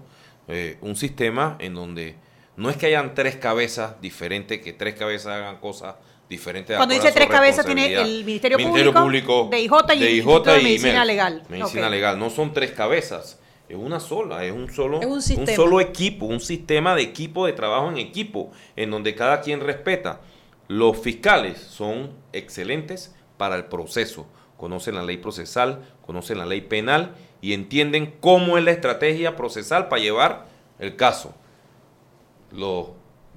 [0.48, 2.16] Eh, un sistema en donde
[2.56, 5.96] no es que hayan tres cabezas diferentes, que tres cabezas hagan cosas
[6.28, 6.68] diferentes.
[6.68, 11.00] de Cuando dice tres cabezas tiene el Ministerio Público, DIJ y DIJ Instituto de Medicina
[11.00, 11.06] MED.
[11.06, 11.42] Legal.
[11.48, 13.38] Medicina legal, no son tres cabezas.
[13.68, 15.56] Es una sola, es un solo, Es un sistema.
[15.56, 20.20] solo equipo, un sistema de equipo de trabajo en equipo, en donde cada quien respeta.
[20.68, 24.26] Los fiscales son excelentes para el proceso,
[24.58, 27.14] conocen la ley procesal, conocen la ley penal
[27.44, 30.46] y entienden cómo es la estrategia procesal para llevar
[30.78, 31.34] el caso.
[32.50, 32.86] Los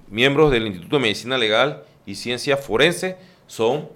[0.07, 3.89] miembros del Instituto de Medicina Legal y Ciencia Forense son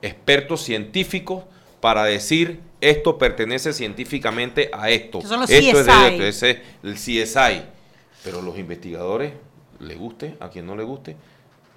[0.00, 1.44] expertos científicos
[1.82, 5.20] para decir esto pertenece científicamente a esto.
[5.20, 7.62] Son los esto es de esto, ese es el CSI.
[8.24, 9.34] Pero los investigadores,
[9.80, 11.14] le guste, a quien no le guste,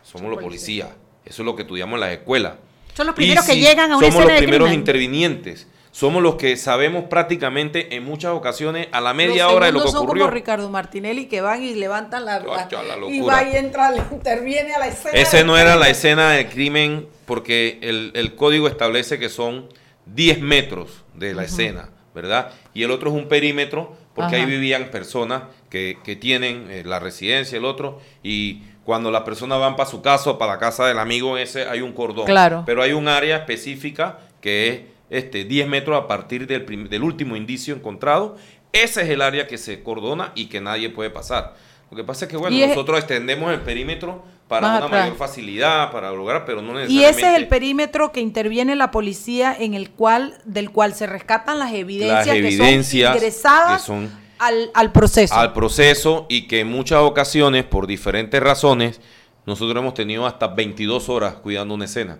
[0.02, 0.92] somos los policías.
[1.26, 2.54] Eso es lo que estudiamos en las escuelas.
[2.94, 5.68] Son los primeros que llegan a una Somos escena los primeros intervinientes.
[5.96, 9.82] Somos los que sabemos prácticamente en muchas ocasiones a la media Los hora de lo
[9.82, 10.26] que son ocurrió.
[10.26, 12.68] como Ricardo Martinelli que van y levantan la, la
[13.10, 15.18] y va y entra, le interviene a la escena.
[15.18, 19.70] Ese no era la escena del crimen porque el, el código establece que son
[20.08, 22.52] 10 metros de la escena, ¿verdad?
[22.74, 24.44] Y el otro es un perímetro porque Ajá.
[24.44, 29.62] ahí vivían personas que, que tienen eh, la residencia, el otro, y cuando las personas
[29.62, 32.26] van para su casa o para la casa del amigo ese hay un cordón.
[32.26, 32.64] Claro.
[32.66, 37.04] Pero hay un área específica que es este, 10 metros a partir del, prim- del
[37.04, 38.38] último indicio encontrado.
[38.72, 41.56] Ese es el área que se cordona y que nadie puede pasar.
[41.92, 44.92] Lo que pasa es que, bueno, Y es- nosotros extendemos el perímetro para una atrás.
[45.06, 47.20] mayor facilidad, para lograr, pero no Y necesariamente.
[47.22, 51.58] ese es el perímetro que interviene la policía en el cual del cual se rescatan
[51.60, 55.34] las evidencias, las evidencias que son ingresadas que son al, al proceso.
[55.36, 59.00] al proceso y que en muchas ocasiones, por diferentes razones,
[59.46, 62.20] nosotros hemos tenido hasta 22 horas cuidando una escena,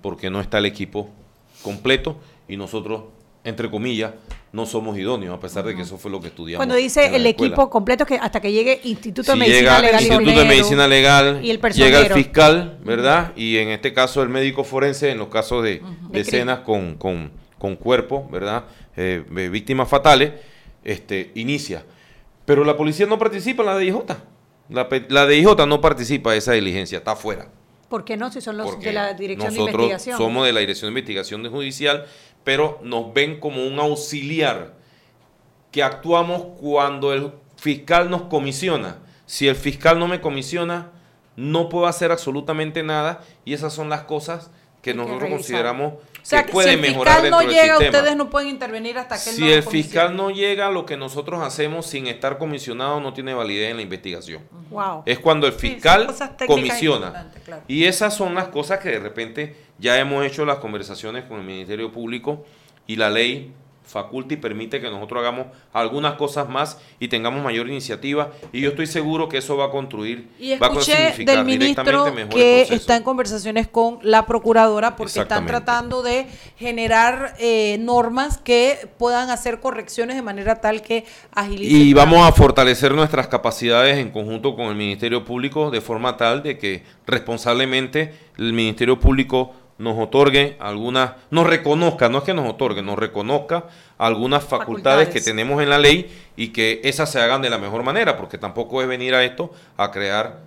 [0.00, 1.10] porque no está el equipo
[1.62, 2.16] completo
[2.48, 3.04] y nosotros,
[3.44, 4.12] entre comillas,
[4.52, 6.58] no somos idóneos, a pesar de que eso fue lo que estudiamos.
[6.58, 10.02] Cuando dice en el equipo completo, que hasta que llegue Instituto de Medicina llega Legal
[10.02, 13.32] y Instituto de Medicina Legal, y el llega el fiscal, ¿verdad?
[13.34, 17.32] Y en este caso el médico forense, en los casos de, De escenas con, con,
[17.58, 18.64] con cuerpos, ¿verdad?
[18.96, 20.32] Eh, víctimas fatales,
[20.84, 21.84] este, inicia.
[22.44, 23.96] Pero la policía no participa en la DIJ.
[24.68, 27.48] La, la DIJ no participa de esa diligencia, está afuera.
[27.92, 28.32] ¿Por qué no?
[28.32, 30.16] Si son los Porque de la Dirección de Investigación.
[30.16, 32.06] somos de la Dirección de Investigación de Judicial,
[32.42, 34.72] pero nos ven como un auxiliar
[35.70, 38.96] que actuamos cuando el fiscal nos comisiona.
[39.26, 40.90] Si el fiscal no me comisiona,
[41.36, 44.50] no puedo hacer absolutamente nada y esas son las cosas
[44.82, 45.38] que nosotros revisar.
[45.38, 47.98] consideramos o sea, que que pueden si el mejorar fiscal dentro no del llega, sistema.
[47.98, 50.96] ustedes no pueden intervenir hasta que él Si no el fiscal no llega, lo que
[50.96, 54.42] nosotros hacemos sin estar comisionado no tiene validez en la investigación.
[54.70, 55.02] Wow.
[55.06, 56.14] Es cuando el fiscal
[56.46, 57.32] comisiona.
[57.44, 57.62] claro.
[57.66, 61.46] Y esas son las cosas que de repente ya hemos hecho las conversaciones con el
[61.46, 62.44] Ministerio Público
[62.86, 63.52] y la ley
[63.84, 68.30] faculta y permite que nosotros hagamos algunas cosas más y tengamos mayor iniciativa.
[68.52, 71.84] Y yo estoy seguro que eso va a construir, Y va a significar del ministro
[71.84, 76.26] directamente mejor que está en conversaciones con la procuradora porque están tratando de
[76.56, 81.72] generar eh, normas que puedan hacer correcciones de manera tal que agilice.
[81.72, 86.42] Y vamos a fortalecer nuestras capacidades en conjunto con el Ministerio Público de forma tal
[86.42, 92.48] de que responsablemente el Ministerio Público nos otorgue algunas, nos reconozca, no es que nos
[92.48, 93.64] otorgue, nos reconozca
[93.98, 97.82] algunas facultades, que tenemos en la ley y que esas se hagan de la mejor
[97.82, 100.40] manera, porque tampoco es venir a esto a crear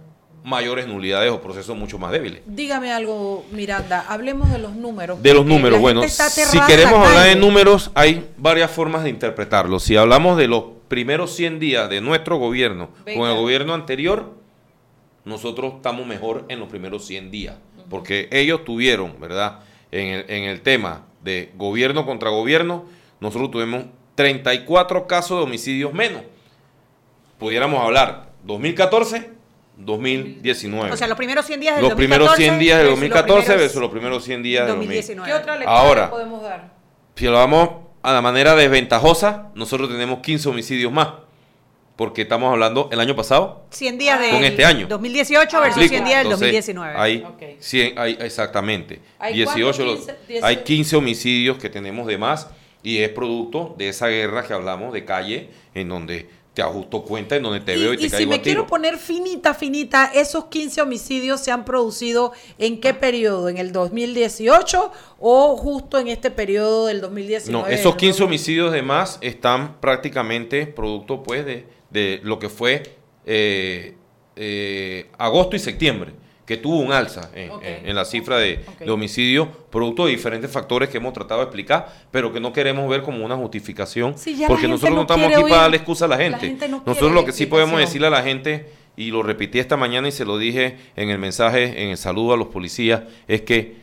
[0.43, 2.43] mayores nulidades o procesos mucho más débiles.
[2.45, 5.21] Dígame algo, Miranda, hablemos de los números.
[5.21, 9.83] De los números, bueno, si queremos la hablar de números, hay varias formas de interpretarlos.
[9.83, 13.31] Si hablamos de los primeros 100 días de nuestro gobierno con Venga.
[13.31, 14.33] el gobierno anterior,
[15.25, 17.55] nosotros estamos mejor en los primeros 100 días,
[17.89, 19.59] porque ellos tuvieron, ¿verdad?
[19.91, 22.85] En el, en el tema de gobierno contra gobierno,
[23.19, 26.21] nosotros tuvimos 34 casos de homicidios menos.
[27.37, 29.31] Pudiéramos hablar 2014,
[29.77, 30.91] 2019.
[30.91, 33.61] O sea, los primeros 100 días del los 2014 primeros 100 días los 2014 primeros
[33.61, 35.29] versus los primeros 100 días del 2019.
[35.29, 36.71] ¿Qué otra lectura Ahora, podemos dar?
[37.15, 37.69] si lo vamos
[38.01, 41.09] a la manera desventajosa, nosotros tenemos 15 homicidios más.
[41.95, 44.85] Porque estamos hablando el año pasado 100 días de con este año.
[44.87, 45.89] 2018 versus ¿Explico?
[45.93, 46.93] 100 días del Entonces, 2019.
[46.97, 47.25] Hay
[47.59, 48.99] 100, hay, exactamente.
[49.17, 50.07] ¿Hay 18, cuántos?
[50.07, 52.49] los- 15, hay 15 homicidios que tenemos de más
[52.83, 57.35] y es producto de esa guerra que hablamos de calle en donde te ajusto cuenta,
[57.35, 58.43] en donde te veo y, Y, te y si me a tiro.
[58.43, 63.49] quiero poner finita, finita, esos 15 homicidios se han producido en qué periodo?
[63.49, 67.51] ¿En el 2018 o justo en este periodo del 2019?
[67.51, 71.65] No, esos del 15 nuevo- homicidios de más están prácticamente producto pues de,
[71.95, 72.83] de lo que fue
[73.25, 73.95] eh,
[74.35, 76.11] eh, agosto y septiembre,
[76.45, 78.79] que tuvo un alza en, en- en la cifra de, Ok.
[78.79, 82.87] de homicidio, producto de diferentes factores que hemos tratado de explicar, pero que no queremos
[82.87, 86.05] ver como una justificación, Sí, porque nosotros no no estamos aquí oír- para darle excusa
[86.05, 86.39] a la la gente.
[86.47, 88.67] gente no nosotros lo que sí podemos decirle a la gente,
[88.97, 92.33] y lo repetí esta mañana y se lo dije en el mensaje, en el saludo
[92.33, 93.77] a los policías, es que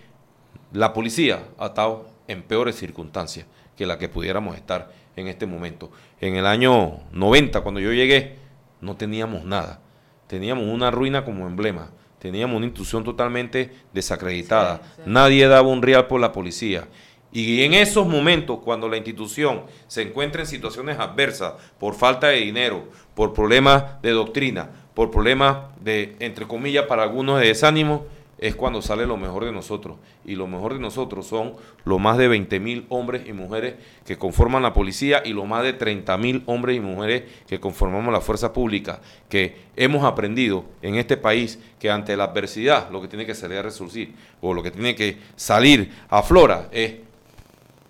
[0.72, 3.44] la policía ha estado en peores circunstancias
[3.76, 5.90] que la que pudiéramos estar en este momento.
[6.23, 8.37] En el año 90, cuando yo llegué,
[8.81, 9.81] no teníamos nada.
[10.29, 11.91] Teníamos una ruina como emblema.
[12.20, 14.83] Teníamos una institución totalmente desacreditada.
[15.05, 16.87] Nadie daba un real por la policía.
[17.33, 22.37] Y en esos momentos, cuando la institución se encuentra en situaciones adversas por falta de
[22.37, 22.85] dinero,
[23.16, 28.07] por problemas de doctrina, por problemas de, entre comillas, para algunos de desánimo,
[28.43, 29.99] es cuando sale lo mejor de nosotros.
[30.24, 31.53] Y lo mejor de nosotros son
[31.84, 33.74] los más de 20 mil hombres y mujeres
[34.05, 38.12] que conforman la policía y los más de 30 mil hombres y mujeres que conformamos
[38.12, 43.07] la fuerza pública, que hemos aprendido en este país que ante la adversidad lo que
[43.07, 46.95] tiene que salir a resurgir o lo que tiene que salir a flora es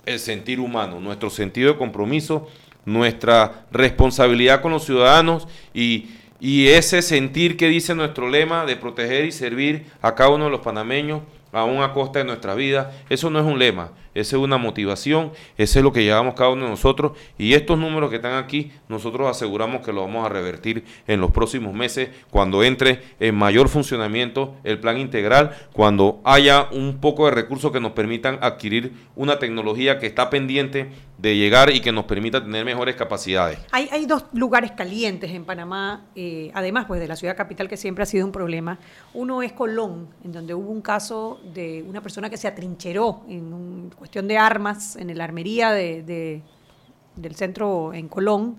[0.05, 2.46] el sentir humano, nuestro sentido de compromiso,
[2.84, 6.09] nuestra responsabilidad con los ciudadanos y
[6.43, 10.51] y ese sentir que dice nuestro lema de proteger y servir a cada uno de
[10.51, 11.20] los panameños,
[11.53, 15.30] aún a costa de nuestra vida, eso no es un lema, esa es una motivación,
[15.57, 18.72] ese es lo que llevamos cada uno de nosotros y estos números que están aquí,
[18.88, 23.68] nosotros aseguramos que lo vamos a revertir en los próximos meses cuando entre en mayor
[23.68, 29.38] funcionamiento el plan integral, cuando haya un poco de recursos que nos permitan adquirir una
[29.38, 30.90] tecnología que está pendiente
[31.22, 33.60] de llegar y que nos permita tener mejores capacidades.
[33.70, 38.02] Hay, dos lugares calientes en Panamá, eh, además pues de la ciudad capital que siempre
[38.02, 38.80] ha sido un problema.
[39.14, 43.90] Uno es Colón, en donde hubo un caso de una persona que se atrincheró en
[43.96, 46.42] cuestión de armas en la armería de,
[47.14, 48.56] del centro en Colón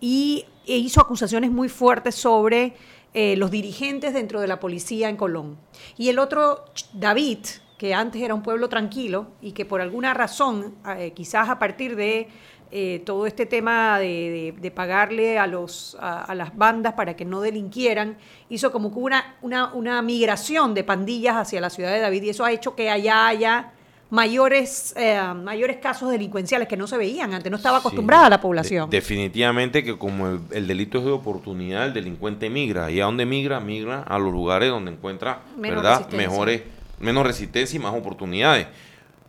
[0.00, 2.74] y e hizo acusaciones muy fuertes sobre
[3.12, 5.58] eh, los dirigentes dentro de la policía en Colón.
[5.96, 7.38] Y el otro, David,
[7.78, 11.96] que antes era un pueblo tranquilo y que por alguna razón, eh, quizás a partir
[11.96, 12.28] de
[12.70, 18.18] eh, todo este tema de, pagarle a, los, a, las bandas para que no delinquieran,
[18.50, 22.28] hizo como que una, una, una migración de pandillas hacia la ciudad de David y
[22.30, 23.72] eso ha hecho que allá haya
[24.10, 28.88] mayores, eh, mayores casos delincuenciales que no se veían antes, no estaba acostumbrada la población.
[28.90, 32.90] definitivamente que como el, delito es de oportunidad, el delincuente migra.
[32.90, 33.60] ¿Y a dónde migra?
[33.60, 36.10] Migra a los lugares donde encuentra, ¿verdad?
[36.10, 36.62] Mejores,
[37.00, 38.66] menos resistencia y más oportunidades.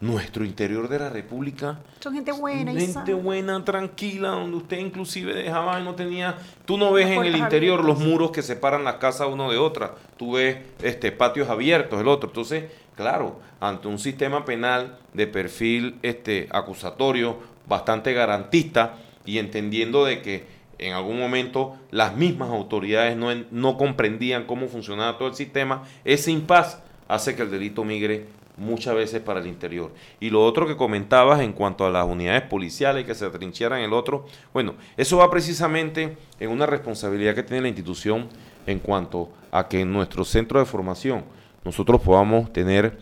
[0.02, 1.80] Nuestro interior de la República.
[2.00, 2.72] Son gente buena.
[2.72, 6.38] Gente buena, tranquila, donde usted inclusive dejaba y no tenía...
[6.64, 9.96] Tú no ves en el interior los muros que separan las casas uno de otra.
[10.16, 12.30] Tú ves este, patios abiertos, el otro.
[12.30, 18.96] Entonces, claro, ante un sistema penal de perfil este, acusatorio bastante garantista
[19.26, 20.48] y entendiendo de que
[20.80, 26.32] en algún momento las mismas autoridades no, no comprendían cómo funcionaba todo el sistema, ese
[26.32, 29.92] impas hace que el delito migre muchas veces para el interior.
[30.20, 33.94] Y lo otro que comentabas en cuanto a las unidades policiales que se atrincheran el
[33.94, 38.28] otro, bueno, eso va precisamente en una responsabilidad que tiene la institución
[38.68, 41.24] en cuanto a que en nuestro centro de formación
[41.66, 43.00] nosotros podamos tener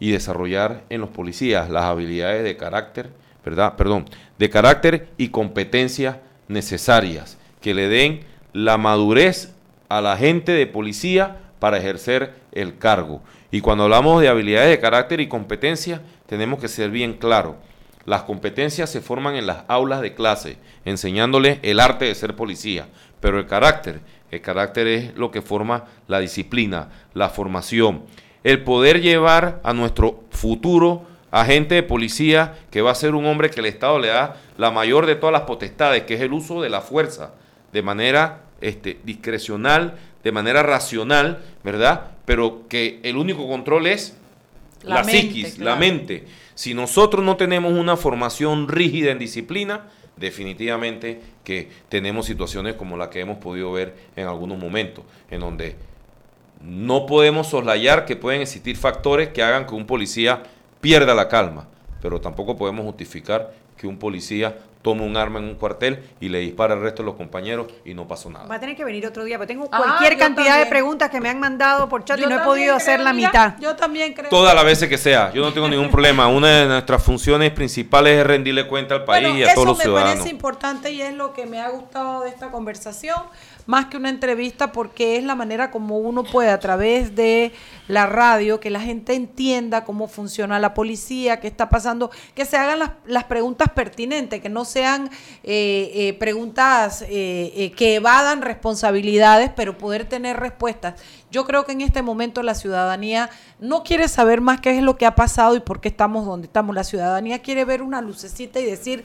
[0.00, 3.10] y desarrollar en los policías las habilidades de carácter,
[3.44, 3.76] ¿verdad?
[3.76, 4.06] Perdón,
[4.38, 6.16] de carácter y competencias
[6.48, 8.20] necesarias que le den
[8.52, 9.54] la madurez
[9.88, 13.22] a la gente de policía para ejercer el cargo.
[13.50, 17.56] Y cuando hablamos de habilidades de carácter y competencia, tenemos que ser bien claros.
[18.06, 22.86] Las competencias se forman en las aulas de clase, enseñándole el arte de ser policía,
[23.20, 24.00] pero el carácter
[24.34, 28.02] el carácter es lo que forma la disciplina, la formación.
[28.42, 33.50] El poder llevar a nuestro futuro agente de policía que va a ser un hombre
[33.50, 36.60] que el Estado le da la mayor de todas las potestades, que es el uso
[36.60, 37.32] de la fuerza,
[37.72, 42.10] de manera este, discrecional, de manera racional, ¿verdad?
[42.24, 44.16] Pero que el único control es
[44.82, 46.24] la, psiquis, la mente.
[46.54, 49.84] Si nosotros no tenemos una formación rígida en disciplina,
[50.16, 55.76] definitivamente que tenemos situaciones como la que hemos podido ver en algunos momentos, en donde
[56.62, 60.42] no podemos soslayar que pueden existir factores que hagan que un policía
[60.80, 61.68] pierda la calma,
[62.00, 66.40] pero tampoco podemos justificar que un policía toma un arma en un cuartel y le
[66.40, 68.46] dispara al resto de los compañeros y no pasó nada.
[68.46, 71.20] Va a tener que venir otro día, porque tengo ah, cualquier cantidad de preguntas que
[71.20, 73.54] me han mandado por chat y no he podido hacer la mitad.
[73.60, 74.28] Yo también creo.
[74.28, 76.28] Todas las veces que sea, yo no tengo ningún problema.
[76.28, 80.10] Una de nuestras funciones principales es rendirle cuenta al país y a todos los ciudadanos.
[80.10, 83.16] Eso me parece importante y es lo que me ha gustado de esta conversación
[83.66, 87.52] más que una entrevista porque es la manera como uno puede a través de
[87.88, 92.56] la radio que la gente entienda cómo funciona la policía, qué está pasando, que se
[92.56, 95.10] hagan las, preguntas pertinentes, que no sean
[95.42, 101.00] eh, eh, preguntas eh, que evadan responsabilidades, pero poder tener respuestas.
[101.30, 104.96] Yo creo que en este momento la ciudadanía no quiere saber más qué es lo
[104.96, 106.74] que ha pasado y por qué estamos donde estamos.
[106.74, 109.04] La ciudadanía quiere ver una lucecita y decir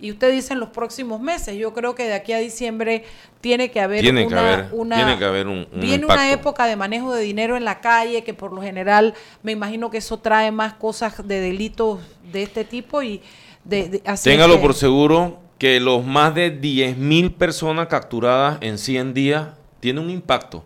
[0.00, 1.56] y usted dice en los próximos meses.
[1.56, 3.04] Yo creo que de aquí a diciembre
[3.40, 7.22] tiene que haber tiene una, tiene que haber un, viene una época de manejo de
[7.22, 11.26] dinero en la calle que por lo general me imagino que eso trae más cosas
[11.26, 12.00] de delitos
[12.32, 13.22] de este tipo y
[13.64, 19.48] de, téngalo por seguro que los más de 10 mil personas capturadas en 100 días
[19.80, 20.64] tiene un impacto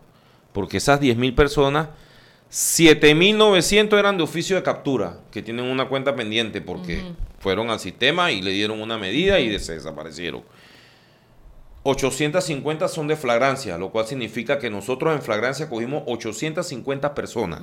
[0.53, 1.89] porque esas 10 mil personas
[2.55, 7.03] 7.900 eran de oficio de captura, que tienen una cuenta pendiente porque
[7.45, 10.42] fueron al sistema y le dieron una medida y se desaparecieron.
[11.82, 17.61] 850 son de flagrancia, lo cual significa que nosotros en flagrancia cogimos 850 personas.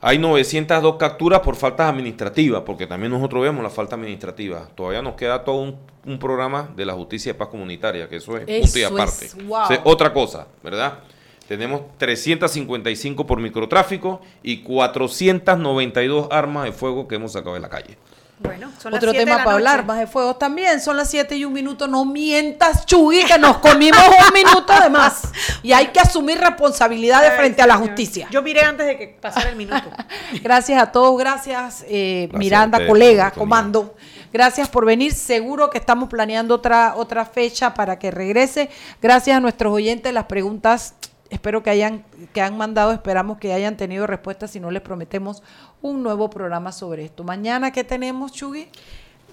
[0.00, 4.68] Hay 902 capturas por faltas administrativas, porque también nosotros vemos la falta administrativa.
[4.74, 8.36] Todavía nos queda todo un, un programa de la justicia de paz comunitaria, que eso
[8.36, 9.26] es punto y aparte.
[9.26, 9.62] es, wow.
[9.62, 10.98] O sea, otra cosa, ¿verdad?
[11.46, 17.96] Tenemos 355 por microtráfico y 492 armas de fuego que hemos sacado de la calle.
[18.40, 19.68] Bueno, son las Otro de tema la para noche.
[19.68, 20.80] hablar, más de fuego también.
[20.80, 21.88] Son las 7 y un minuto.
[21.88, 25.22] No mientas, Chugui, que nos comimos un minuto de más.
[25.62, 28.28] Y hay que asumir responsabilidades frente a la justicia.
[28.30, 29.90] Yo miré antes de que pasara el minuto.
[30.42, 33.96] Gracias a todos, gracias, eh, Gracias Miranda, ustedes colega, comando.
[34.32, 35.12] Gracias por venir.
[35.12, 38.68] Seguro que estamos planeando otra, otra fecha para que regrese.
[39.00, 40.12] Gracias a nuestros oyentes.
[40.12, 40.94] Las preguntas,
[41.30, 44.50] espero que hayan, que han mandado, esperamos que hayan tenido respuestas.
[44.50, 45.42] Si no, les prometemos
[45.82, 47.24] un nuevo programa sobre esto.
[47.24, 48.68] Mañana, ¿qué tenemos, Chugui?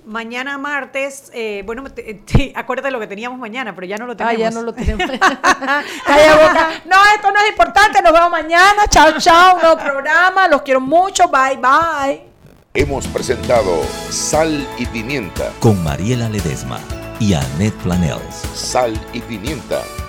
[0.05, 4.17] Mañana martes, eh, bueno, te- acuérdate lo que teníamos mañana, pero ya no lo Ah,
[4.17, 4.37] tenemos.
[4.39, 5.03] ya no lo tenemos.
[6.05, 6.69] Calla boca.
[6.85, 8.01] No, esto no es importante.
[8.03, 8.83] Nos vemos mañana.
[8.87, 9.57] Chao, chao.
[9.59, 10.47] Nuevo programa.
[10.47, 11.23] Los quiero mucho.
[11.29, 12.21] Bye, bye.
[12.75, 13.81] Hemos presentado
[14.11, 15.51] Sal y Pimienta.
[15.59, 16.77] Con Mariela Ledesma
[17.19, 18.35] y Annette Planels.
[18.53, 19.81] Sal y Pimienta.